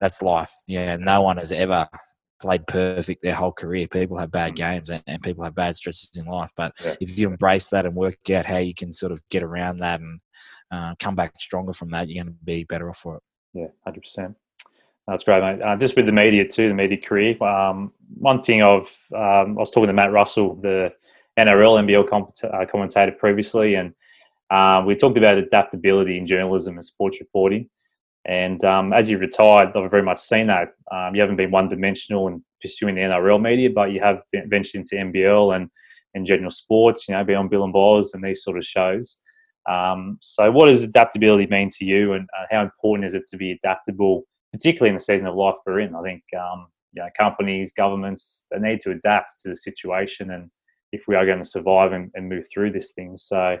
[0.00, 0.52] that's life.
[0.66, 1.88] Yeah, no one has ever
[2.40, 3.86] played perfect their whole career.
[3.88, 4.56] People have bad mm.
[4.56, 6.52] games and, and people have bad stretches in life.
[6.56, 6.94] But yeah.
[7.00, 10.00] if you embrace that and work out how you can sort of get around that
[10.00, 10.20] and
[10.70, 13.22] uh, come back stronger from that, you're going to be better off for it.
[13.54, 14.36] Yeah, hundred percent.
[15.06, 15.62] That's great, mate.
[15.62, 17.42] Uh, just with the media too, the media career.
[17.42, 20.92] Um, one thing of um, I was talking to Matt Russell, the
[21.38, 23.94] NRL NBL uh, commentator previously, and
[24.50, 27.70] uh, we talked about adaptability in journalism and sports reporting.
[28.28, 30.68] And um, as you've retired, I've very much seen that.
[30.92, 34.80] Um, you haven't been one dimensional in pursuing the NRL media, but you have ventured
[34.80, 35.70] into NBL and,
[36.14, 39.22] and general sports, you know, be on Bill and Boz and these sort of shows.
[39.66, 43.36] Um, so, what does adaptability mean to you, and uh, how important is it to
[43.36, 45.94] be adaptable, particularly in the season of life we're in?
[45.94, 50.50] I think um, you know, companies, governments, they need to adapt to the situation, and
[50.92, 53.16] if we are going to survive and, and move through this thing.
[53.16, 53.58] So,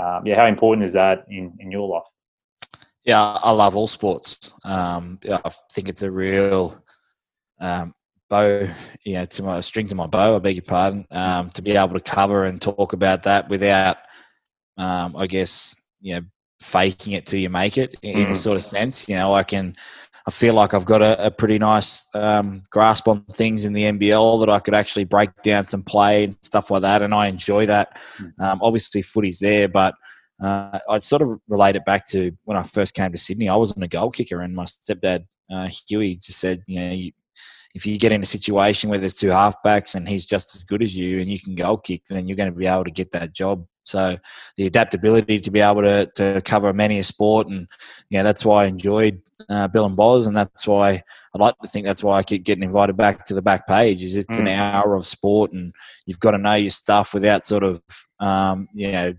[0.00, 2.02] um, yeah, how important is that in, in your life?
[3.04, 4.54] Yeah, I love all sports.
[4.64, 6.82] Um, yeah, I think it's a real
[7.60, 7.92] um,
[8.30, 8.66] bow,
[9.04, 10.36] you know, to my string to my bow.
[10.36, 11.06] I beg your pardon.
[11.10, 13.98] Um, to be able to cover and talk about that without,
[14.78, 16.22] um, I guess, you know,
[16.60, 18.30] faking it till you make it in mm.
[18.30, 19.08] a sort of sense.
[19.08, 19.74] You know, I can
[20.26, 23.82] I feel like I've got a, a pretty nice um, grasp on things in the
[23.82, 27.26] NBL that I could actually break down some play and stuff like that, and I
[27.26, 28.00] enjoy that.
[28.16, 28.42] Hmm.
[28.42, 29.94] Um, obviously, footy's there, but
[30.42, 33.48] uh, I'd sort of relate it back to when I first came to Sydney.
[33.48, 37.12] I wasn't a goal kicker, and my stepdad uh, Huey just said, you know, you,
[37.74, 40.82] if you get in a situation where there's two halfbacks and he's just as good
[40.82, 43.12] as you and you can goal kick, then you're going to be able to get
[43.12, 43.66] that job.
[43.84, 44.16] So
[44.56, 47.68] the adaptability to be able to, to cover many a sport, and
[48.08, 51.02] yeah, that's why I enjoyed uh, Bill and Boz, and that's why
[51.34, 54.02] I like to think that's why I keep getting invited back to the back page.
[54.02, 54.40] Is it's mm.
[54.40, 55.74] an hour of sport, and
[56.06, 57.82] you've got to know your stuff without sort of
[58.20, 59.14] um, you know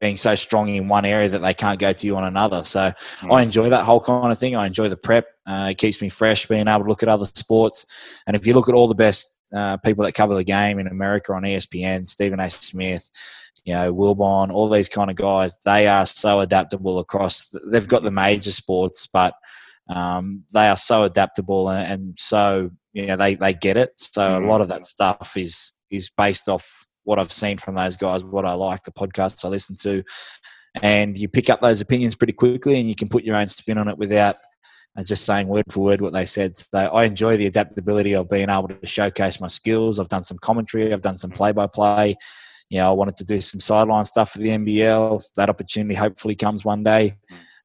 [0.00, 2.64] being so strong in one area that they can't go to you on another.
[2.64, 3.32] So mm.
[3.32, 4.56] I enjoy that whole kind of thing.
[4.56, 5.26] I enjoy the prep.
[5.46, 7.86] Uh, it keeps me fresh, being able to look at other sports.
[8.26, 10.86] And if you look at all the best uh, people that cover the game in
[10.86, 12.50] America on ESPN, Stephen A.
[12.50, 13.10] Smith,
[13.64, 17.54] you know, Wilbon, all these kind of guys, they are so adaptable across.
[17.70, 19.34] They've got the major sports, but
[19.88, 23.92] um, they are so adaptable and, and, so you know they they get it.
[23.96, 24.44] So mm.
[24.44, 28.22] a lot of that stuff is is based off what I've seen from those guys,
[28.22, 30.04] what I like, the podcasts I listen to,
[30.82, 33.78] and you pick up those opinions pretty quickly, and you can put your own spin
[33.78, 34.36] on it without
[34.96, 36.54] uh, just saying word for word what they said.
[36.54, 39.98] So I enjoy the adaptability of being able to showcase my skills.
[39.98, 42.14] I've done some commentary, I've done some play by play.
[42.68, 45.22] You know, I wanted to do some sideline stuff for the NBL.
[45.36, 47.14] That opportunity hopefully comes one day.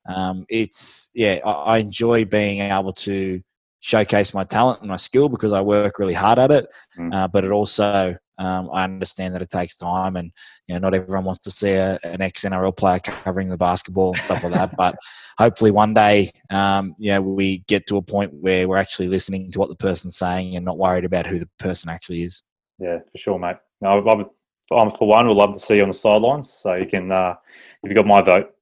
[0.08, 3.41] Um, it's yeah, I, I enjoy being able to
[3.82, 6.65] showcase my talent and my skill because I work really hard at it.
[6.97, 7.13] Mm.
[7.13, 10.32] Uh, but it also um, I understand that it takes time, and
[10.67, 14.10] you know not everyone wants to see a, an ex NRL player covering the basketball
[14.10, 14.71] and stuff like that.
[14.77, 14.95] But
[15.38, 19.51] hopefully, one day, um, you know, we get to a point where we're actually listening
[19.51, 22.43] to what the person's saying and not worried about who the person actually is.
[22.79, 23.58] Yeah, for sure, mate.
[23.82, 24.25] No, I'm,
[24.71, 25.27] I'm for one.
[25.27, 27.12] Would love to see you on the sidelines, so you can.
[27.12, 27.36] Uh,
[27.84, 28.53] if you got my vote,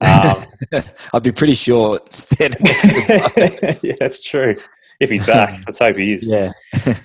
[0.00, 0.36] um,
[1.14, 4.56] I'd be pretty sure standing next yeah, that's true.
[5.00, 6.28] If he's back, let's hope he is.
[6.28, 6.52] Yeah.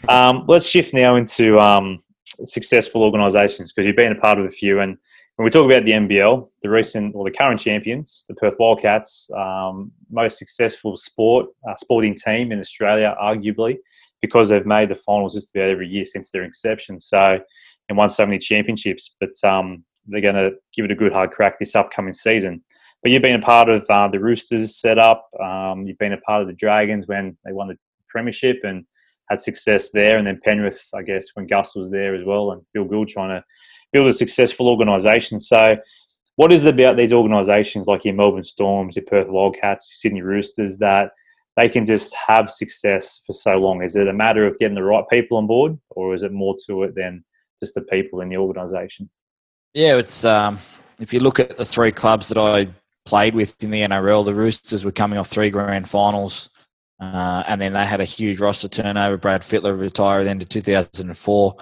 [0.07, 1.97] um, let's shift now into um,
[2.45, 4.79] successful organisations because you've been a part of a few.
[4.79, 4.97] And
[5.35, 9.29] when we talk about the NBL, the recent or the current champions, the Perth Wildcats,
[9.37, 13.77] um, most successful sport uh, sporting team in Australia, arguably,
[14.21, 16.99] because they've made the finals just about every year since their inception.
[16.99, 17.39] So,
[17.87, 19.15] and won so many championships.
[19.19, 22.63] But um, they're going to give it a good hard crack this upcoming season.
[23.01, 25.29] But you've been a part of uh, the Roosters setup.
[25.41, 27.77] Um, you've been a part of the Dragons when they won the
[28.09, 28.85] premiership and
[29.29, 30.17] had success there.
[30.17, 33.29] And then Penrith, I guess, when Gus was there as well, and Phil Gould trying
[33.29, 33.43] to
[33.91, 35.39] build a successful organisation.
[35.39, 35.77] So,
[36.35, 40.21] what is it about these organisations like your Melbourne Storms, your Perth Wildcats, your Sydney
[40.21, 41.11] Roosters that
[41.57, 43.83] they can just have success for so long?
[43.83, 46.55] Is it a matter of getting the right people on board, or is it more
[46.67, 47.23] to it than
[47.59, 49.09] just the people in the organisation?
[49.73, 50.57] Yeah, it's um,
[50.99, 52.67] if you look at the three clubs that I
[53.05, 56.49] played with in the NRL, the Roosters were coming off three grand finals.
[56.99, 59.17] Uh, and then they had a huge roster turnover.
[59.17, 61.55] Brad Fittler retired into 2004.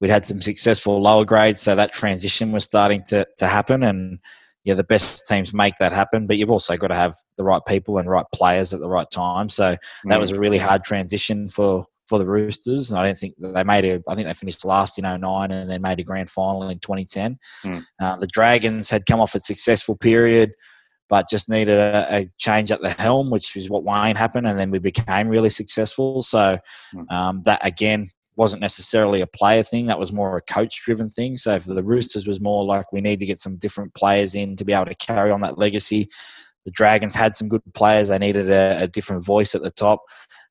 [0.00, 3.82] We'd had some successful lower grades, so that transition was starting to, to happen.
[3.82, 4.18] And
[4.64, 7.62] yeah, the best teams make that happen, but you've also got to have the right
[7.66, 9.48] people and right players at the right time.
[9.48, 12.90] So that was a really hard transition for for the Roosters.
[12.90, 14.02] And I don't think they made a.
[14.06, 17.38] I think they finished last in 09 and then made a grand final in 2010.
[17.64, 17.84] Mm.
[18.00, 20.52] Uh, the Dragons had come off a successful period
[21.12, 24.58] but just needed a, a, change at the helm, which is what Wayne happened, and
[24.58, 26.22] then we became really successful.
[26.22, 26.58] So
[26.90, 27.02] hmm.
[27.10, 31.36] um, that again wasn't necessarily a player thing; that was more a coach-driven thing.
[31.36, 34.56] So for the Roosters, was more like we need to get some different players in
[34.56, 36.08] to be able to carry on that legacy.
[36.64, 40.00] The Dragons had some good players; they needed a, a different voice at the top.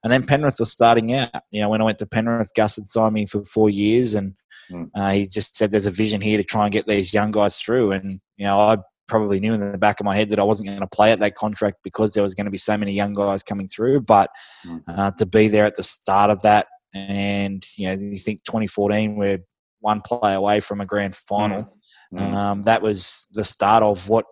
[0.04, 1.42] And then Penrith was starting out.
[1.50, 4.36] You know, when I went to Penrith, Gus had signed me for four years, and
[4.70, 4.84] hmm.
[4.94, 7.58] uh, he just said, "There's a vision here to try and get these young guys
[7.58, 8.78] through." And you know, I
[9.12, 11.20] probably knew in the back of my head that I wasn't going to play at
[11.20, 14.02] that contract because there was going to be so many young guys coming through.
[14.02, 14.32] But
[14.66, 14.82] mm.
[14.88, 19.16] uh, to be there at the start of that, and you know, you think 2014,
[19.16, 19.40] we're
[19.82, 21.78] one play away from a grand final.
[22.14, 22.20] Mm.
[22.20, 22.34] mm.
[22.34, 24.26] Um, that was the start of what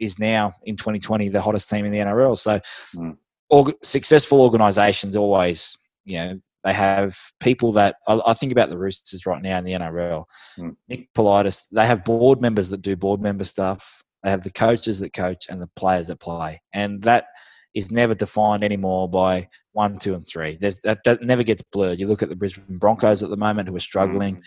[0.00, 2.36] is now in 2020 the hottest team in the NRL.
[2.36, 2.58] So,
[2.96, 3.16] mm.
[3.50, 8.78] org- successful organisations always, you know, they have people that I, I, think about the
[8.78, 10.24] Roosters right now in the NRL.
[10.58, 10.76] Mm.
[10.88, 14.02] Nick Politis, they have board members that do board member stuff.
[14.22, 17.26] They have the coaches that coach and the players that play, and that
[17.74, 20.56] is never defined anymore by one, two, and three.
[20.60, 21.98] There's that, that never gets blurred.
[21.98, 24.36] You look at the Brisbane Broncos at the moment, who are struggling.
[24.36, 24.42] Mm.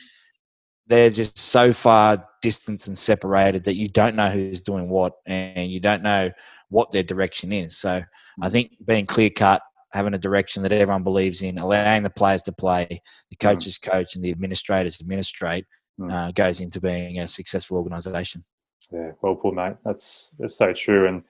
[0.87, 5.71] They're just so far distanced and separated that you don't know who's doing what, and
[5.71, 6.31] you don't know
[6.69, 7.75] what their direction is.
[7.75, 8.03] So
[8.41, 8.51] I mm.
[8.51, 9.61] think being clear cut,
[9.93, 12.85] having a direction that everyone believes in, allowing the players to play,
[13.31, 13.39] the mm.
[13.39, 13.91] coaches mm.
[13.91, 15.65] coach, and the administrators administrate,
[15.99, 16.13] mm.
[16.13, 18.43] uh, goes into being a successful organisation.
[18.91, 19.75] Yeah, well put, mate.
[19.83, 21.07] That's that's so true.
[21.07, 21.23] And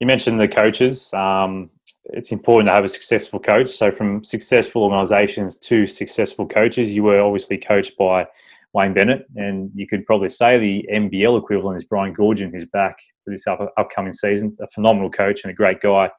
[0.00, 1.12] you mentioned the coaches.
[1.12, 1.70] Um,
[2.06, 3.70] it's important to have a successful coach.
[3.70, 8.26] So, from successful organisations to successful coaches, you were obviously coached by
[8.72, 12.96] Wayne Bennett, and you could probably say the NBL equivalent is Brian Goorjian, who's back
[13.24, 14.54] for this up- upcoming season.
[14.60, 16.10] A phenomenal coach and a great guy.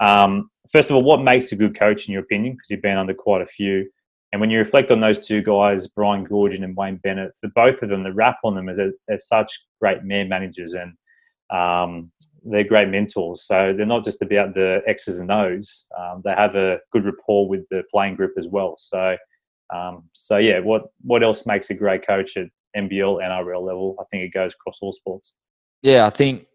[0.00, 2.54] Um, first of all, what makes a good coach in your opinion?
[2.54, 3.88] Because you've been under quite a few.
[4.32, 7.82] And when you reflect on those two guys, Brian Goorjian and Wayne Bennett, for both
[7.82, 10.94] of them, the rap on them is they're such great man managers and
[11.52, 12.10] um,
[12.42, 13.42] they're great mentors.
[13.42, 15.86] So they're not just about the X's and O's.
[15.98, 18.76] Um, they have a good rapport with the playing group as well.
[18.78, 19.16] So,
[19.72, 23.96] um, so yeah, what what else makes a great coach at NBL, and NRL level?
[24.00, 25.34] I think it goes across all sports.
[25.82, 26.46] Yeah, I think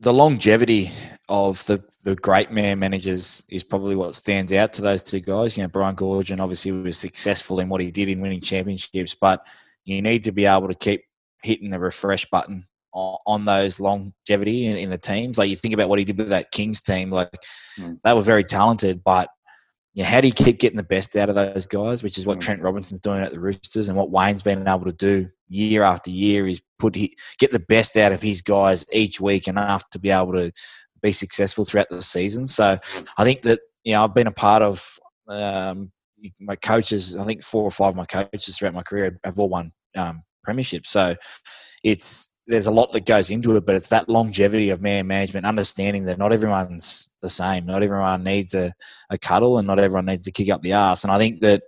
[0.00, 0.90] the longevity
[1.28, 5.56] of the, the great man managers is probably what stands out to those two guys.
[5.56, 9.46] You know, Brian Goorjian obviously was successful in what he did in winning championships, but
[9.84, 11.04] you need to be able to keep
[11.42, 15.38] hitting the refresh button on, on those longevity in, in, the teams.
[15.38, 17.30] Like you think about what he did with that Kings team, like
[17.78, 17.98] mm.
[18.02, 19.28] they were very talented, but
[19.94, 22.26] you know, how do you keep getting the best out of those guys, which is
[22.26, 22.42] what mm.
[22.42, 26.10] Trent Robinson's doing at the Roosters and what Wayne's been able to do year after
[26.10, 30.10] year is put get the best out of his guys each week enough to be
[30.10, 30.50] able to
[31.02, 32.46] be successful throughout the season.
[32.46, 33.08] So mm.
[33.18, 35.92] I think that you know I've been a part of um,
[36.40, 37.16] my coaches.
[37.16, 40.22] I think four or five of my coaches throughout my career have all won um,
[40.46, 40.86] premierships.
[40.86, 41.16] So
[41.82, 45.46] it's there's a lot that goes into it, but it's that longevity of man management,
[45.46, 47.66] understanding that not everyone's the same.
[47.66, 48.72] Not everyone needs a,
[49.10, 51.04] a cuddle and not everyone needs to kick up the ass.
[51.04, 51.62] And I think that,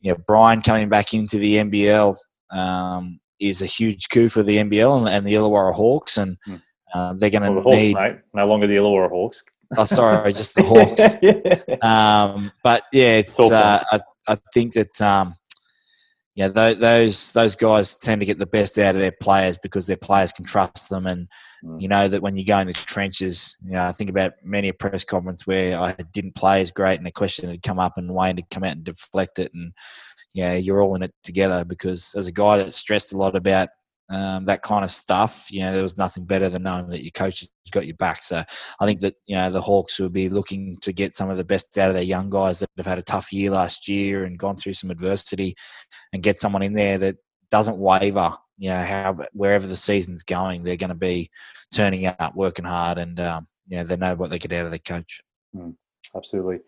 [0.00, 2.16] you know, Brian coming back into the NBL
[2.50, 6.18] um, is a huge coup for the NBL and, and the Illawarra Hawks.
[6.18, 6.56] And hmm.
[6.96, 7.96] Uh, they're going to well, the need.
[7.96, 8.20] Hawks, mate.
[8.34, 9.42] No longer the Illawarra Hawks.
[9.76, 11.16] oh, sorry, just the Hawks.
[11.22, 11.76] yeah.
[11.82, 15.34] Um, but yeah, it's, uh, I, I think that um,
[16.36, 19.96] yeah, those those guys tend to get the best out of their players because their
[19.96, 21.28] players can trust them, and
[21.64, 21.80] mm.
[21.80, 24.68] you know that when you go in the trenches, you know, I think about many
[24.68, 27.94] a press conference where I didn't play as great, and a question had come up,
[27.96, 29.72] and Wayne had come out and deflect it, and
[30.34, 33.68] yeah, you're all in it together because as a guy that stressed a lot about
[34.08, 37.10] um, that kind of stuff, you know, there was nothing better than knowing that your
[37.10, 38.22] coach has got your back.
[38.22, 38.44] So
[38.80, 41.44] I think that, you know, the Hawks will be looking to get some of the
[41.44, 44.38] best out of their young guys that have had a tough year last year and
[44.38, 45.56] gone through some adversity
[46.12, 47.16] and get someone in there that
[47.50, 48.32] doesn't waver.
[48.58, 51.28] You know, how wherever the season's going, they're going to be
[51.74, 54.70] turning up, working hard, and um, you know they know what they get out of
[54.70, 55.20] their coach.
[55.54, 55.74] Mm,
[56.14, 56.60] absolutely.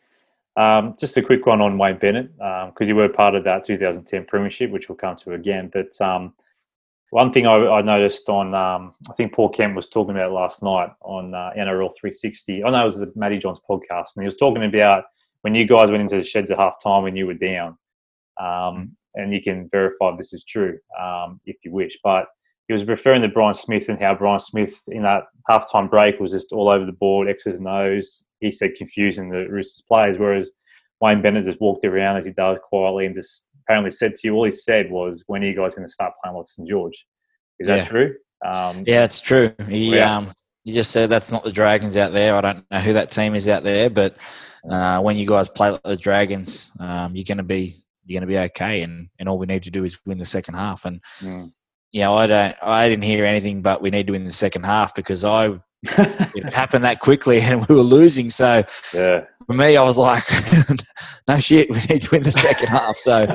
[0.55, 3.64] Um, just a quick one on Wayne Bennett because um, you were part of that
[3.64, 5.70] 2010 Premiership, which we'll come to again.
[5.72, 6.35] But um,
[7.11, 10.62] one thing I, I noticed on, um, I think Paul Kent was talking about last
[10.62, 12.64] night on uh, NRL 360.
[12.64, 15.05] I know it was the Matty Johns podcast, and he was talking about
[15.42, 17.79] when you guys went into the sheds at half time when you were down.
[18.40, 21.99] Um, and you can verify this is true um, if you wish.
[22.05, 22.27] But
[22.68, 26.33] he was referring to Brian Smith and how Brian Smith in that halftime break was
[26.33, 28.27] just all over the board, X's and O's.
[28.40, 30.53] He said confusing the Roosters players, whereas
[31.01, 34.35] Wayne Bennett just walked around as he does quietly and just apparently said to you,
[34.35, 37.07] all he said was, "When are you guys going to start playing like St George?"
[37.61, 37.85] Is that yeah.
[37.85, 38.15] true?
[38.45, 39.53] Um, yeah, it's true.
[39.69, 40.17] He yeah.
[40.17, 40.33] um,
[40.65, 42.35] he just said that's not the Dragons out there.
[42.35, 44.17] I don't know who that team is out there, but
[44.71, 48.29] uh, when you guys play like the Dragons, um, you're going to be you're going
[48.29, 50.85] to be okay, and and all we need to do is win the second half.
[50.85, 51.53] And mm.
[51.93, 54.65] you know, I don't, I didn't hear anything, but we need to win the second
[54.65, 58.31] half because I it happened that quickly and we were losing.
[58.31, 58.63] So
[58.95, 59.25] yeah.
[59.49, 60.23] For me, I was like,
[61.29, 62.97] no shit, we need to win the second half.
[62.97, 63.27] So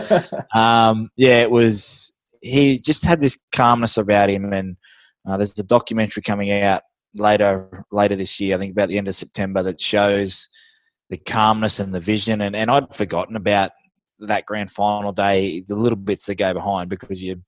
[0.55, 2.11] um, yeah, it was.
[2.41, 4.77] He just had this calmness about him, and
[5.27, 6.83] uh, there's a documentary coming out
[7.15, 8.55] later later this year.
[8.55, 10.47] I think about the end of September that shows
[11.09, 12.41] the calmness and the vision.
[12.41, 13.71] And, and I'd forgotten about
[14.19, 17.41] that grand final day, the little bits that go behind because you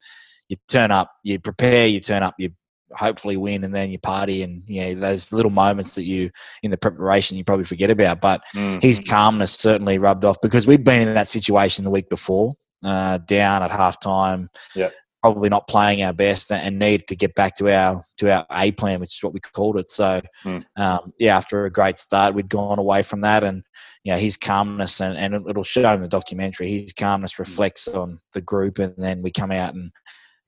[0.49, 2.49] you turn up, you prepare, you turn up, you
[2.93, 6.29] hopefully win and then you party and you know those little moments that you
[6.63, 8.79] in the preparation you probably forget about but mm-hmm.
[8.81, 13.17] his calmness certainly rubbed off because we'd been in that situation the week before uh,
[13.19, 14.89] down at halftime yeah
[15.25, 18.71] probably not playing our best and need to get back to our to our A
[18.71, 19.89] plan, which is what we called it.
[19.89, 20.63] So, mm.
[20.77, 23.63] um, yeah, after a great start, we'd gone away from that, and
[24.03, 26.69] you know, his calmness and, and it'll show in the documentary.
[26.69, 27.41] His calmness hmm.
[27.41, 29.91] reflects on the group, and then we come out and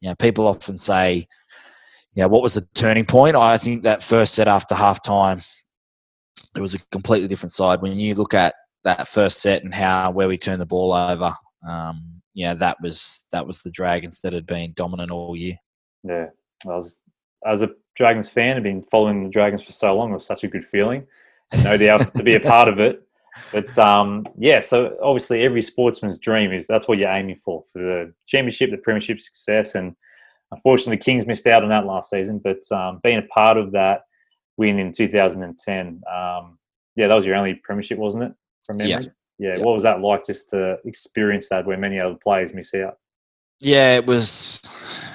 [0.02, 1.26] you know, people often say,
[2.18, 3.36] you know, what was the turning point?
[3.36, 5.48] I think that first set after halftime,
[6.56, 7.80] it was a completely different side.
[7.80, 8.56] When you look at
[8.86, 11.32] that first set and how where we turned the ball over,
[11.70, 15.58] um, yeah, that was that was the Dragons that had been dominant all year.
[16.04, 16.30] Yeah,
[16.68, 17.02] I was
[17.46, 20.10] as a Dragons fan, I've been following the Dragons for so long.
[20.10, 21.06] It was such a good feeling,
[21.54, 23.04] and no doubt to be a part of it.
[23.52, 27.78] But um, yeah, so obviously every sportsman's dream is that's what you're aiming for for
[27.78, 29.96] the championship, the premiership success, and
[30.52, 34.04] Unfortunately, Kings missed out on that last season, but um, being a part of that
[34.58, 36.58] win in 2010, um,
[36.96, 38.34] yeah, that was your only premiership, wasn't it?
[38.66, 39.12] From memory.
[39.40, 39.56] Yeah.
[39.56, 39.64] yeah.
[39.64, 42.98] What was that like just to experience that where many other players miss out?
[43.60, 44.72] Yeah, it was.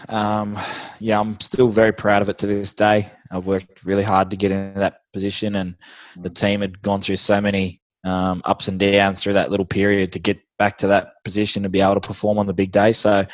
[0.09, 0.59] Um,
[1.01, 3.09] yeah, I'm still very proud of it to this day.
[3.31, 5.77] I've worked really hard to get in that position, and
[6.17, 6.35] the mm.
[6.35, 10.19] team had gone through so many um, ups and downs through that little period to
[10.19, 12.93] get back to that position to be able to perform on the big day.
[12.93, 13.25] So,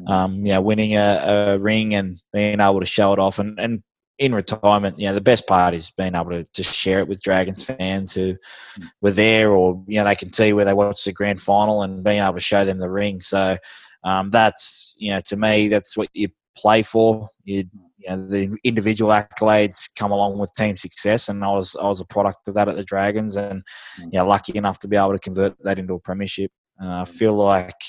[0.00, 0.08] mm.
[0.08, 3.82] um, yeah, winning a, a, ring and being able to show it off, and, and
[4.18, 7.22] in retirement, you know, the best part is being able to just share it with
[7.22, 8.88] Dragons fans who mm.
[9.02, 12.02] were there, or you know, they can see where they watched the grand final and
[12.02, 13.20] being able to show them the ring.
[13.20, 13.58] So,
[14.02, 17.28] um, that's you know, to me, that's what you play for.
[17.44, 17.64] You
[17.98, 22.00] you know, the individual accolades come along with team success, and I was I was
[22.00, 23.62] a product of that at the Dragons, and
[24.00, 24.04] mm.
[24.04, 26.50] you know, lucky enough to be able to convert that into a premiership.
[26.82, 27.80] Uh, I feel like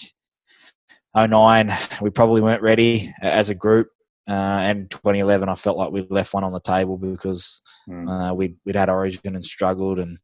[1.16, 1.72] 09,
[2.02, 3.90] we probably weren't ready as a group.
[4.28, 8.08] Uh, and 2011, I felt like we left one on the table because mm.
[8.08, 10.20] uh, we'd, we'd had Origin and struggled, and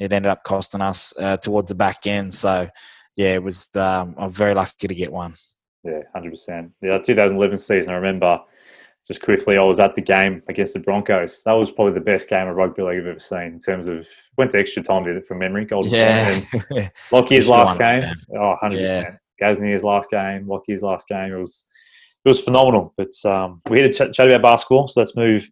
[0.00, 2.34] it ended up costing us uh, towards the back end.
[2.34, 2.68] So,
[3.16, 3.70] yeah, it was.
[3.76, 5.34] Um, I'm very lucky to get one.
[5.84, 6.72] Yeah, hundred percent.
[6.82, 7.92] Yeah, 2011 season.
[7.92, 8.40] I remember
[9.06, 11.42] just quickly, I was at the game against the Broncos.
[11.44, 14.08] That was probably the best game of rugby league I've ever seen in terms of
[14.38, 15.66] went to extra time, did it from memory.
[15.66, 16.40] Gold yeah.
[16.70, 18.00] And Lockyer's last game.
[18.00, 18.14] game.
[18.34, 18.80] Oh, 100%.
[18.80, 19.16] Yeah.
[19.40, 21.32] Gasnier's last game, Lockyer's last game.
[21.32, 21.66] It was
[22.24, 22.94] it was phenomenal.
[22.96, 25.50] But um, we had to ch- chat about basketball, so let's move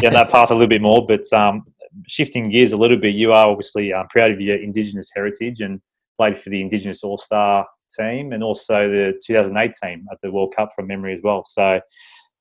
[0.00, 1.06] down that path a little bit more.
[1.06, 1.64] But um,
[2.08, 5.80] shifting gears a little bit, you are obviously um, proud of your Indigenous heritage and
[6.16, 7.66] played for the Indigenous All Star
[7.98, 11.44] team and also the 2008 team at the World Cup from memory as well.
[11.46, 11.80] So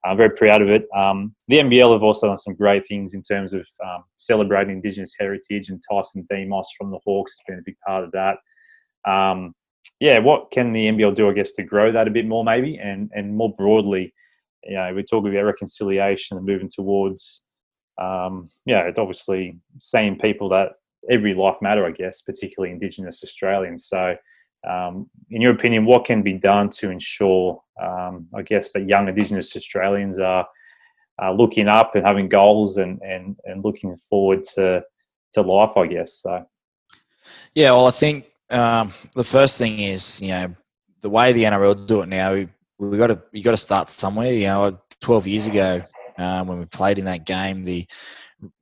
[0.06, 0.86] I'm very proud of it.
[0.96, 5.16] Um, the NBL have also done some great things in terms of um, celebrating Indigenous
[5.18, 8.38] heritage, and Tyson Demos from the Hawks has been a big part of that.
[9.10, 9.56] Um,
[10.00, 12.78] yeah, what can the NBL do, I guess, to grow that a bit more, maybe,
[12.78, 14.14] and and more broadly,
[14.66, 17.46] you know, we talk about reconciliation and moving towards,
[18.02, 20.74] um, yeah, obviously seeing people that
[21.10, 23.86] every life matter, I guess, particularly Indigenous Australians.
[23.88, 24.16] So
[24.68, 29.08] um, in your opinion, what can be done to ensure, um, I guess, that young
[29.08, 30.48] Indigenous Australians are,
[31.20, 34.84] are, looking up and having goals and, and, and looking forward to,
[35.34, 36.22] to life, I guess?
[36.22, 36.46] So.
[37.56, 40.56] Yeah, well, I think um, the first thing is, you know,
[41.02, 42.48] the way the NRL do it now, we,
[42.78, 44.32] we got to you got to start somewhere.
[44.32, 45.84] You know, 12 years ago
[46.18, 47.86] um, when we played in that game, the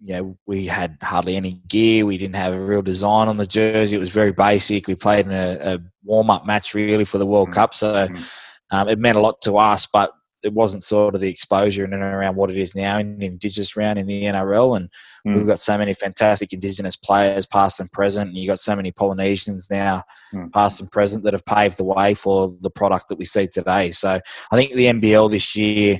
[0.04, 2.06] you know, we had hardly any gear.
[2.06, 3.96] We didn't have a real design on the jersey.
[3.96, 4.88] It was very basic.
[4.88, 7.60] We played in a, a warm up match really for the World mm-hmm.
[7.60, 8.24] Cup, so mm-hmm.
[8.72, 9.88] um, it meant a lot to us.
[9.92, 10.12] But
[10.44, 13.26] it wasn't sort of the exposure in and around what it is now in the
[13.26, 14.78] Indigenous round in the NRL.
[14.78, 14.90] And
[15.28, 15.36] mm.
[15.36, 18.30] we've got so many fantastic Indigenous players, past and present.
[18.30, 20.04] And you've got so many Polynesians now,
[20.34, 20.52] mm.
[20.52, 23.92] past and present, that have paved the way for the product that we see today.
[23.92, 24.20] So
[24.52, 26.00] I think the NBL this year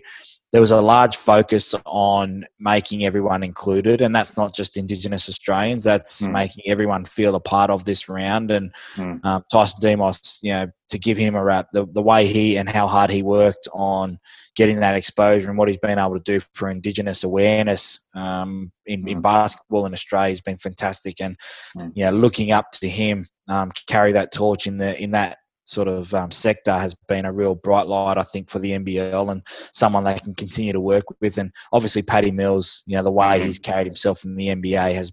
[0.52, 5.86] there was a large focus on making everyone included, and that's not just Indigenous Australians.
[5.86, 6.32] That's mm.
[6.34, 8.52] making everyone feel a part of this round.
[8.52, 9.24] And mm.
[9.24, 12.70] um, Tyson Demos, you know, to give him a wrap, the, the way he and
[12.70, 14.20] how hard he worked on
[14.58, 19.04] getting that exposure and what he's been able to do for Indigenous awareness um, in,
[19.04, 19.10] mm.
[19.10, 21.22] in, basketball in Australia has been fantastic.
[21.22, 21.38] And
[21.78, 21.92] mm.
[21.96, 25.88] you know, looking up to him um, carry that torch in the in that sort
[25.88, 29.42] of um, sector has been a real bright light, I think, for the NBL and
[29.46, 31.38] someone they can continue to work with.
[31.38, 35.12] And obviously, Paddy Mills, you know, the way he's carried himself in the NBA has,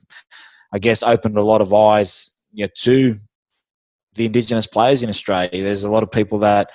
[0.73, 3.19] I guess, opened a lot of eyes you know, to
[4.15, 5.63] the Indigenous players in Australia.
[5.63, 6.71] There's a lot of people that,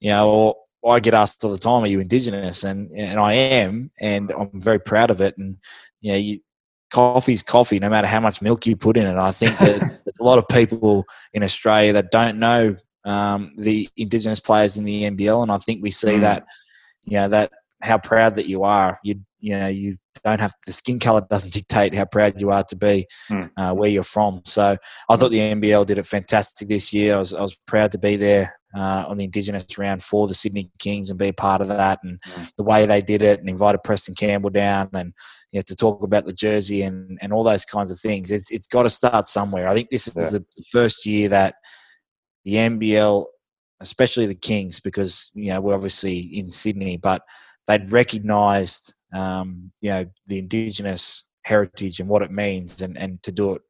[0.00, 0.54] you know,
[0.86, 4.60] I get asked all the time, "Are you Indigenous?" and and I am, and I'm
[4.60, 5.36] very proud of it.
[5.36, 5.58] And
[6.00, 6.38] you know, you,
[6.90, 9.16] coffee's coffee, no matter how much milk you put in it.
[9.16, 13.88] I think that there's a lot of people in Australia that don't know um, the
[13.96, 16.20] Indigenous players in the NBL, and I think we see mm.
[16.20, 16.44] that,
[17.04, 18.98] you know, that how proud that you are.
[19.02, 22.64] You you know you don't have the skin color doesn't dictate how proud you are
[22.64, 23.50] to be mm.
[23.56, 24.42] uh, where you're from.
[24.44, 24.76] So
[25.08, 27.14] I thought the NBL did it fantastic this year.
[27.14, 30.34] I was I was proud to be there uh, on the Indigenous round for the
[30.34, 32.52] Sydney Kings and be a part of that, and mm.
[32.56, 35.12] the way they did it, and invited Preston Campbell down and.
[35.52, 38.52] You know, to talk about the jersey and, and all those kinds of things, it's
[38.52, 39.66] it's got to start somewhere.
[39.66, 40.38] I think this is yeah.
[40.38, 41.56] the, the first year that
[42.44, 43.26] the NBL,
[43.80, 47.22] especially the Kings, because you know we're obviously in Sydney, but
[47.66, 53.32] they'd recognised um, you know the Indigenous heritage and what it means, and and to
[53.32, 53.62] do it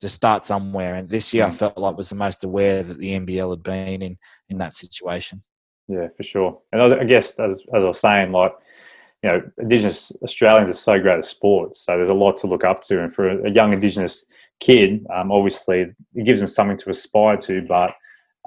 [0.00, 0.94] to start somewhere.
[0.94, 1.58] And this year, I mm.
[1.58, 4.18] felt like was the most aware that the NBL had been in
[4.48, 5.42] in that situation.
[5.88, 6.60] Yeah, for sure.
[6.72, 8.52] And I guess as as I was saying, like
[9.22, 12.64] you know, Indigenous Australians are so great at sports, so there's a lot to look
[12.64, 13.02] up to.
[13.02, 14.26] And for a young Indigenous
[14.60, 17.62] kid, um, obviously, it gives them something to aspire to.
[17.62, 17.92] But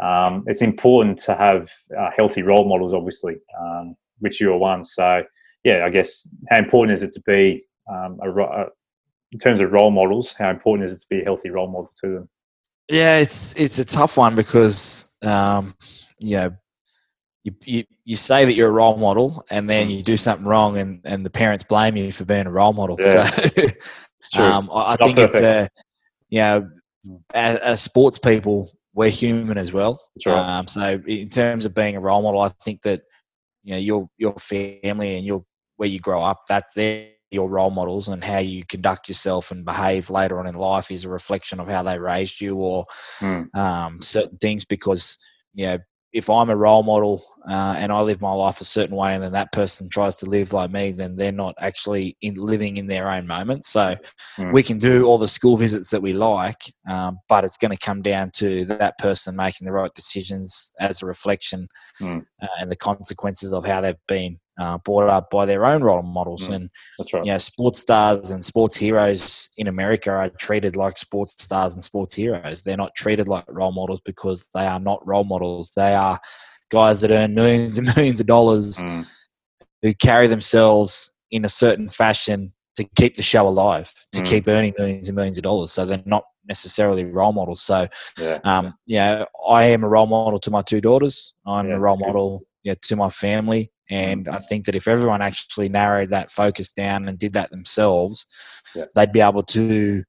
[0.02, 4.84] um, it's important to have uh, healthy role models, obviously, um, which you are one.
[4.84, 5.24] So,
[5.64, 8.66] yeah, I guess how important is it to be um, a, a,
[9.32, 11.92] in terms of role models, how important is it to be a healthy role model
[12.04, 12.30] to them?
[12.90, 15.76] Yeah, it's it's a tough one because um,
[16.20, 16.56] you know
[17.44, 19.98] you, you, you say that you're a role model and then mm.
[19.98, 22.98] you do something wrong and, and the parents blame you for being a role model.
[23.00, 23.30] Yeah.
[24.18, 25.36] So um, I, I think perfect.
[25.36, 25.70] it's a,
[26.30, 26.70] you know,
[27.34, 30.02] as, as, sports people, we're human as well.
[30.26, 30.36] Right.
[30.36, 33.02] Um, so in terms of being a role model, I think that,
[33.64, 35.44] you know, your, your family and your,
[35.78, 39.64] where you grow up, that's their, your role models and how you conduct yourself and
[39.64, 42.86] behave later on in life is a reflection of how they raised you or
[43.20, 43.56] mm.
[43.56, 45.18] um, certain things because,
[45.54, 45.78] you know,
[46.12, 49.24] if I'm a role model uh, and I live my life a certain way, and
[49.24, 52.88] then that person tries to live like me, then they're not actually in living in
[52.88, 53.66] their own moment.
[53.66, 53.96] So
[54.38, 54.54] mm.
[54.54, 57.86] we can do all the school visits that we like, um, but it's going to
[57.86, 61.68] come down to that person making the right decisions as a reflection
[62.02, 62.26] mm.
[62.42, 66.02] uh, and the consequences of how they've been uh, brought up by their own role
[66.02, 66.50] models.
[66.50, 67.26] Mm, and that's right.
[67.26, 71.84] You know, sports stars and sports heroes in America are treated like sports stars and
[71.84, 72.64] sports heroes.
[72.64, 75.72] They're not treated like role models because they are not role models.
[75.76, 76.20] They are
[76.70, 79.08] guys that earn millions and millions of dollars mm.
[79.82, 84.26] who carry themselves in a certain fashion to keep the show alive, to mm.
[84.26, 85.72] keep earning millions and millions of dollars.
[85.72, 87.62] So they're not necessarily role models.
[87.62, 87.88] So,
[88.18, 89.26] yeah, um, yeah.
[89.48, 91.34] I am a role model to my two daughters.
[91.46, 93.72] I'm yeah, a role model yeah, to my family.
[93.90, 98.28] And I think that if everyone actually narrowed that focus down and did that themselves,
[98.76, 98.86] yeah.
[98.96, 100.04] they'd be able to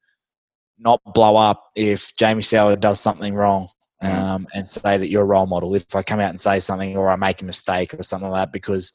[0.78, 3.68] not blow up if Jamie Soward does something wrong
[4.02, 4.22] mm-hmm.
[4.22, 5.74] um, and say that you're a role model.
[5.74, 8.46] If I come out and say something or I make a mistake or something like
[8.46, 8.92] that, because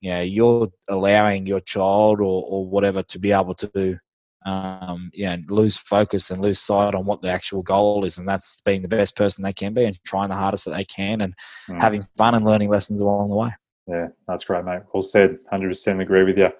[0.00, 3.98] you know you're allowing your child or, or whatever to be able to
[4.44, 8.60] um, yeah, lose focus and lose sight on what the actual goal is, and that's
[8.62, 11.34] being the best person they can be and trying the hardest that they can and
[11.68, 11.80] mm.
[11.80, 13.50] having fun and learning lessons along the way.
[13.86, 14.82] Yeah, that's great, mate.
[14.92, 15.38] Well said.
[15.52, 16.50] 100% agree with you.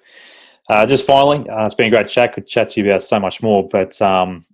[0.69, 2.35] Uh, just finally, uh, it's been a great chat.
[2.35, 4.45] Could chat to you about so much more, but um,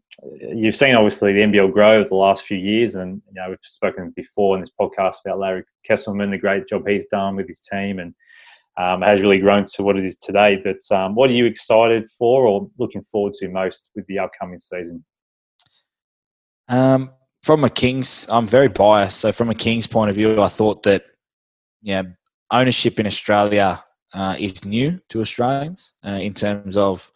[0.40, 3.60] you've seen obviously the NBL grow over the last few years, and you know we've
[3.60, 7.60] spoken before in this podcast about Larry Kestelman, the great job he's done with his
[7.60, 8.14] team, and
[8.78, 10.60] um, has really grown to what it is today.
[10.62, 14.58] But um, what are you excited for or looking forward to most with the upcoming
[14.58, 15.04] season?
[16.68, 17.10] Um,
[17.42, 19.20] from a Kings, I'm very biased.
[19.20, 21.04] So from a Kings point of view, I thought that
[21.82, 22.02] yeah,
[22.50, 23.82] ownership in Australia
[24.14, 27.12] uh, is new to Australians uh, in terms of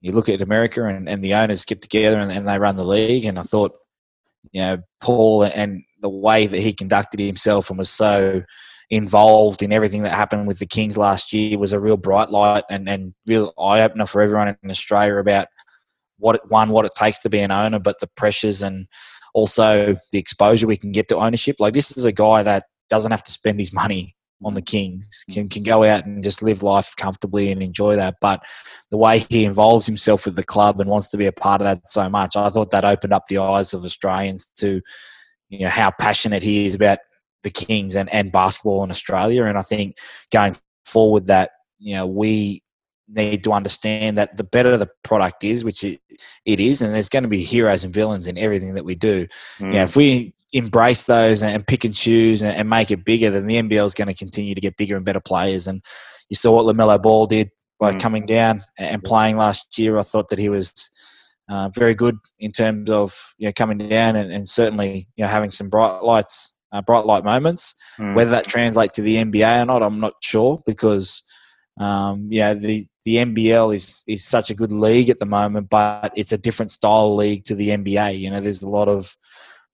[0.00, 2.84] you look at America and, and the owners get together and, and, they run the
[2.84, 3.24] league.
[3.24, 3.78] And I thought,
[4.50, 8.42] you know, Paul and the way that he conducted himself and was so
[8.90, 12.64] involved in everything that happened with the Kings last year was a real bright light
[12.68, 15.46] and, and real eye opener for everyone in Australia about
[16.18, 18.86] what it, one what it takes to be an owner, but the pressures and
[19.34, 21.56] also the exposure we can get to ownership.
[21.58, 24.14] Like this is a guy that doesn't have to spend his money
[24.44, 28.16] on the Kings, can, can go out and just live life comfortably and enjoy that.
[28.20, 28.44] But
[28.90, 31.66] the way he involves himself with the club and wants to be a part of
[31.66, 34.80] that so much, I thought that opened up the eyes of Australians to
[35.48, 36.98] you know how passionate he is about
[37.42, 39.44] the Kings and, and basketball in Australia.
[39.44, 39.96] And I think
[40.32, 42.60] going forward that, you know, we
[43.08, 46.00] need to understand that the better the product is, which it,
[46.46, 49.26] it is, and there's going to be heroes and villains in everything that we do.
[49.58, 49.74] Mm.
[49.74, 53.86] if we embrace those and pick and choose and, make it bigger, then the NBL
[53.86, 55.66] is going to continue to get bigger and better players.
[55.66, 55.82] And
[56.28, 57.50] you saw what LaMelo Ball did
[57.80, 58.00] by mm.
[58.00, 59.98] coming down and playing last year.
[59.98, 60.90] I thought that he was
[61.48, 65.28] uh, very good in terms of you know coming down and, and certainly you know
[65.28, 67.74] having some bright lights, uh, bright light moments.
[67.98, 68.14] Mm.
[68.14, 71.22] Whether that translates to the NBA or not, I'm not sure because
[71.80, 76.12] um, yeah, the the NBL is is such a good league at the moment, but
[76.14, 78.18] it's a different style league to the NBA.
[78.18, 79.16] You know, there's a lot of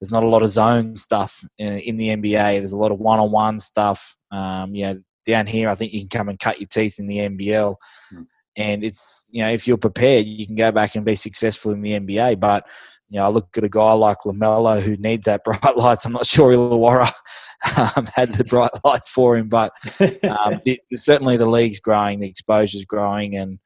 [0.00, 2.58] there's not a lot of zone stuff in, in the NBA.
[2.58, 4.16] There's a lot of one-on-one stuff.
[4.30, 7.06] Um, you know, down here, I think you can come and cut your teeth in
[7.06, 7.76] the NBL,
[8.14, 8.26] mm.
[8.56, 11.82] and it's you know if you're prepared, you can go back and be successful in
[11.82, 12.40] the NBA.
[12.40, 12.66] But
[13.08, 16.06] you know, I look at a guy like Lamelo who needs that bright lights.
[16.06, 17.10] I'm not sure Illawarra
[17.96, 22.28] um, had the bright lights for him, but um, the, certainly the league's growing, the
[22.28, 23.58] exposure's growing, and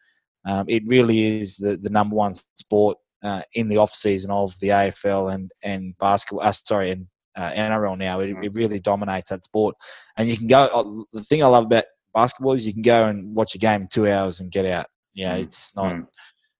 [0.44, 4.52] um, it really is the, the number one sport uh, in the off season of
[4.60, 6.46] the AFL and and basketball.
[6.46, 7.06] Uh, sorry, and
[7.36, 8.20] uh, NRL now.
[8.20, 9.76] It, it, really dominates that sport,
[10.16, 10.68] and you can go.
[10.74, 13.82] Uh, the thing I love about basketball is you can go and watch a game
[13.82, 14.86] in two hours and get out.
[15.14, 15.42] Yeah, mm.
[15.42, 15.92] it's not.
[15.92, 16.06] Mm.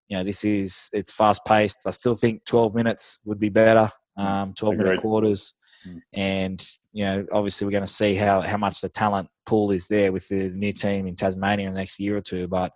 [0.09, 1.87] You know, this is it's fast paced.
[1.87, 3.91] I still think twelve minutes would be better.
[4.19, 4.25] Mm.
[4.25, 4.87] Um, twelve Agreed.
[4.87, 5.55] minute quarters.
[5.87, 6.01] Mm.
[6.13, 9.89] And you know, obviously, we're going to see how, how much the talent pool is
[9.89, 12.47] there with the new team in Tasmania in the next year or two.
[12.47, 12.73] But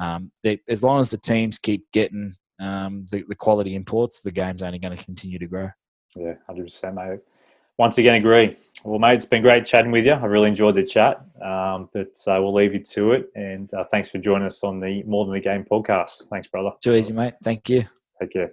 [0.00, 2.32] um, they, as long as the teams keep getting
[2.64, 5.68] um, the, the quality imports, the game's only going to continue to grow.
[6.16, 7.20] Yeah, hundred percent, mate.
[7.76, 8.56] Once again, agree.
[8.84, 10.12] Well, mate, it's been great chatting with you.
[10.12, 13.30] I really enjoyed the chat, um, but uh, we'll leave you to it.
[13.34, 16.28] And uh, thanks for joining us on the More Than the Game podcast.
[16.28, 16.70] Thanks, brother.
[16.82, 17.34] Too easy, mate.
[17.42, 17.82] Thank you.
[18.20, 18.50] Take care.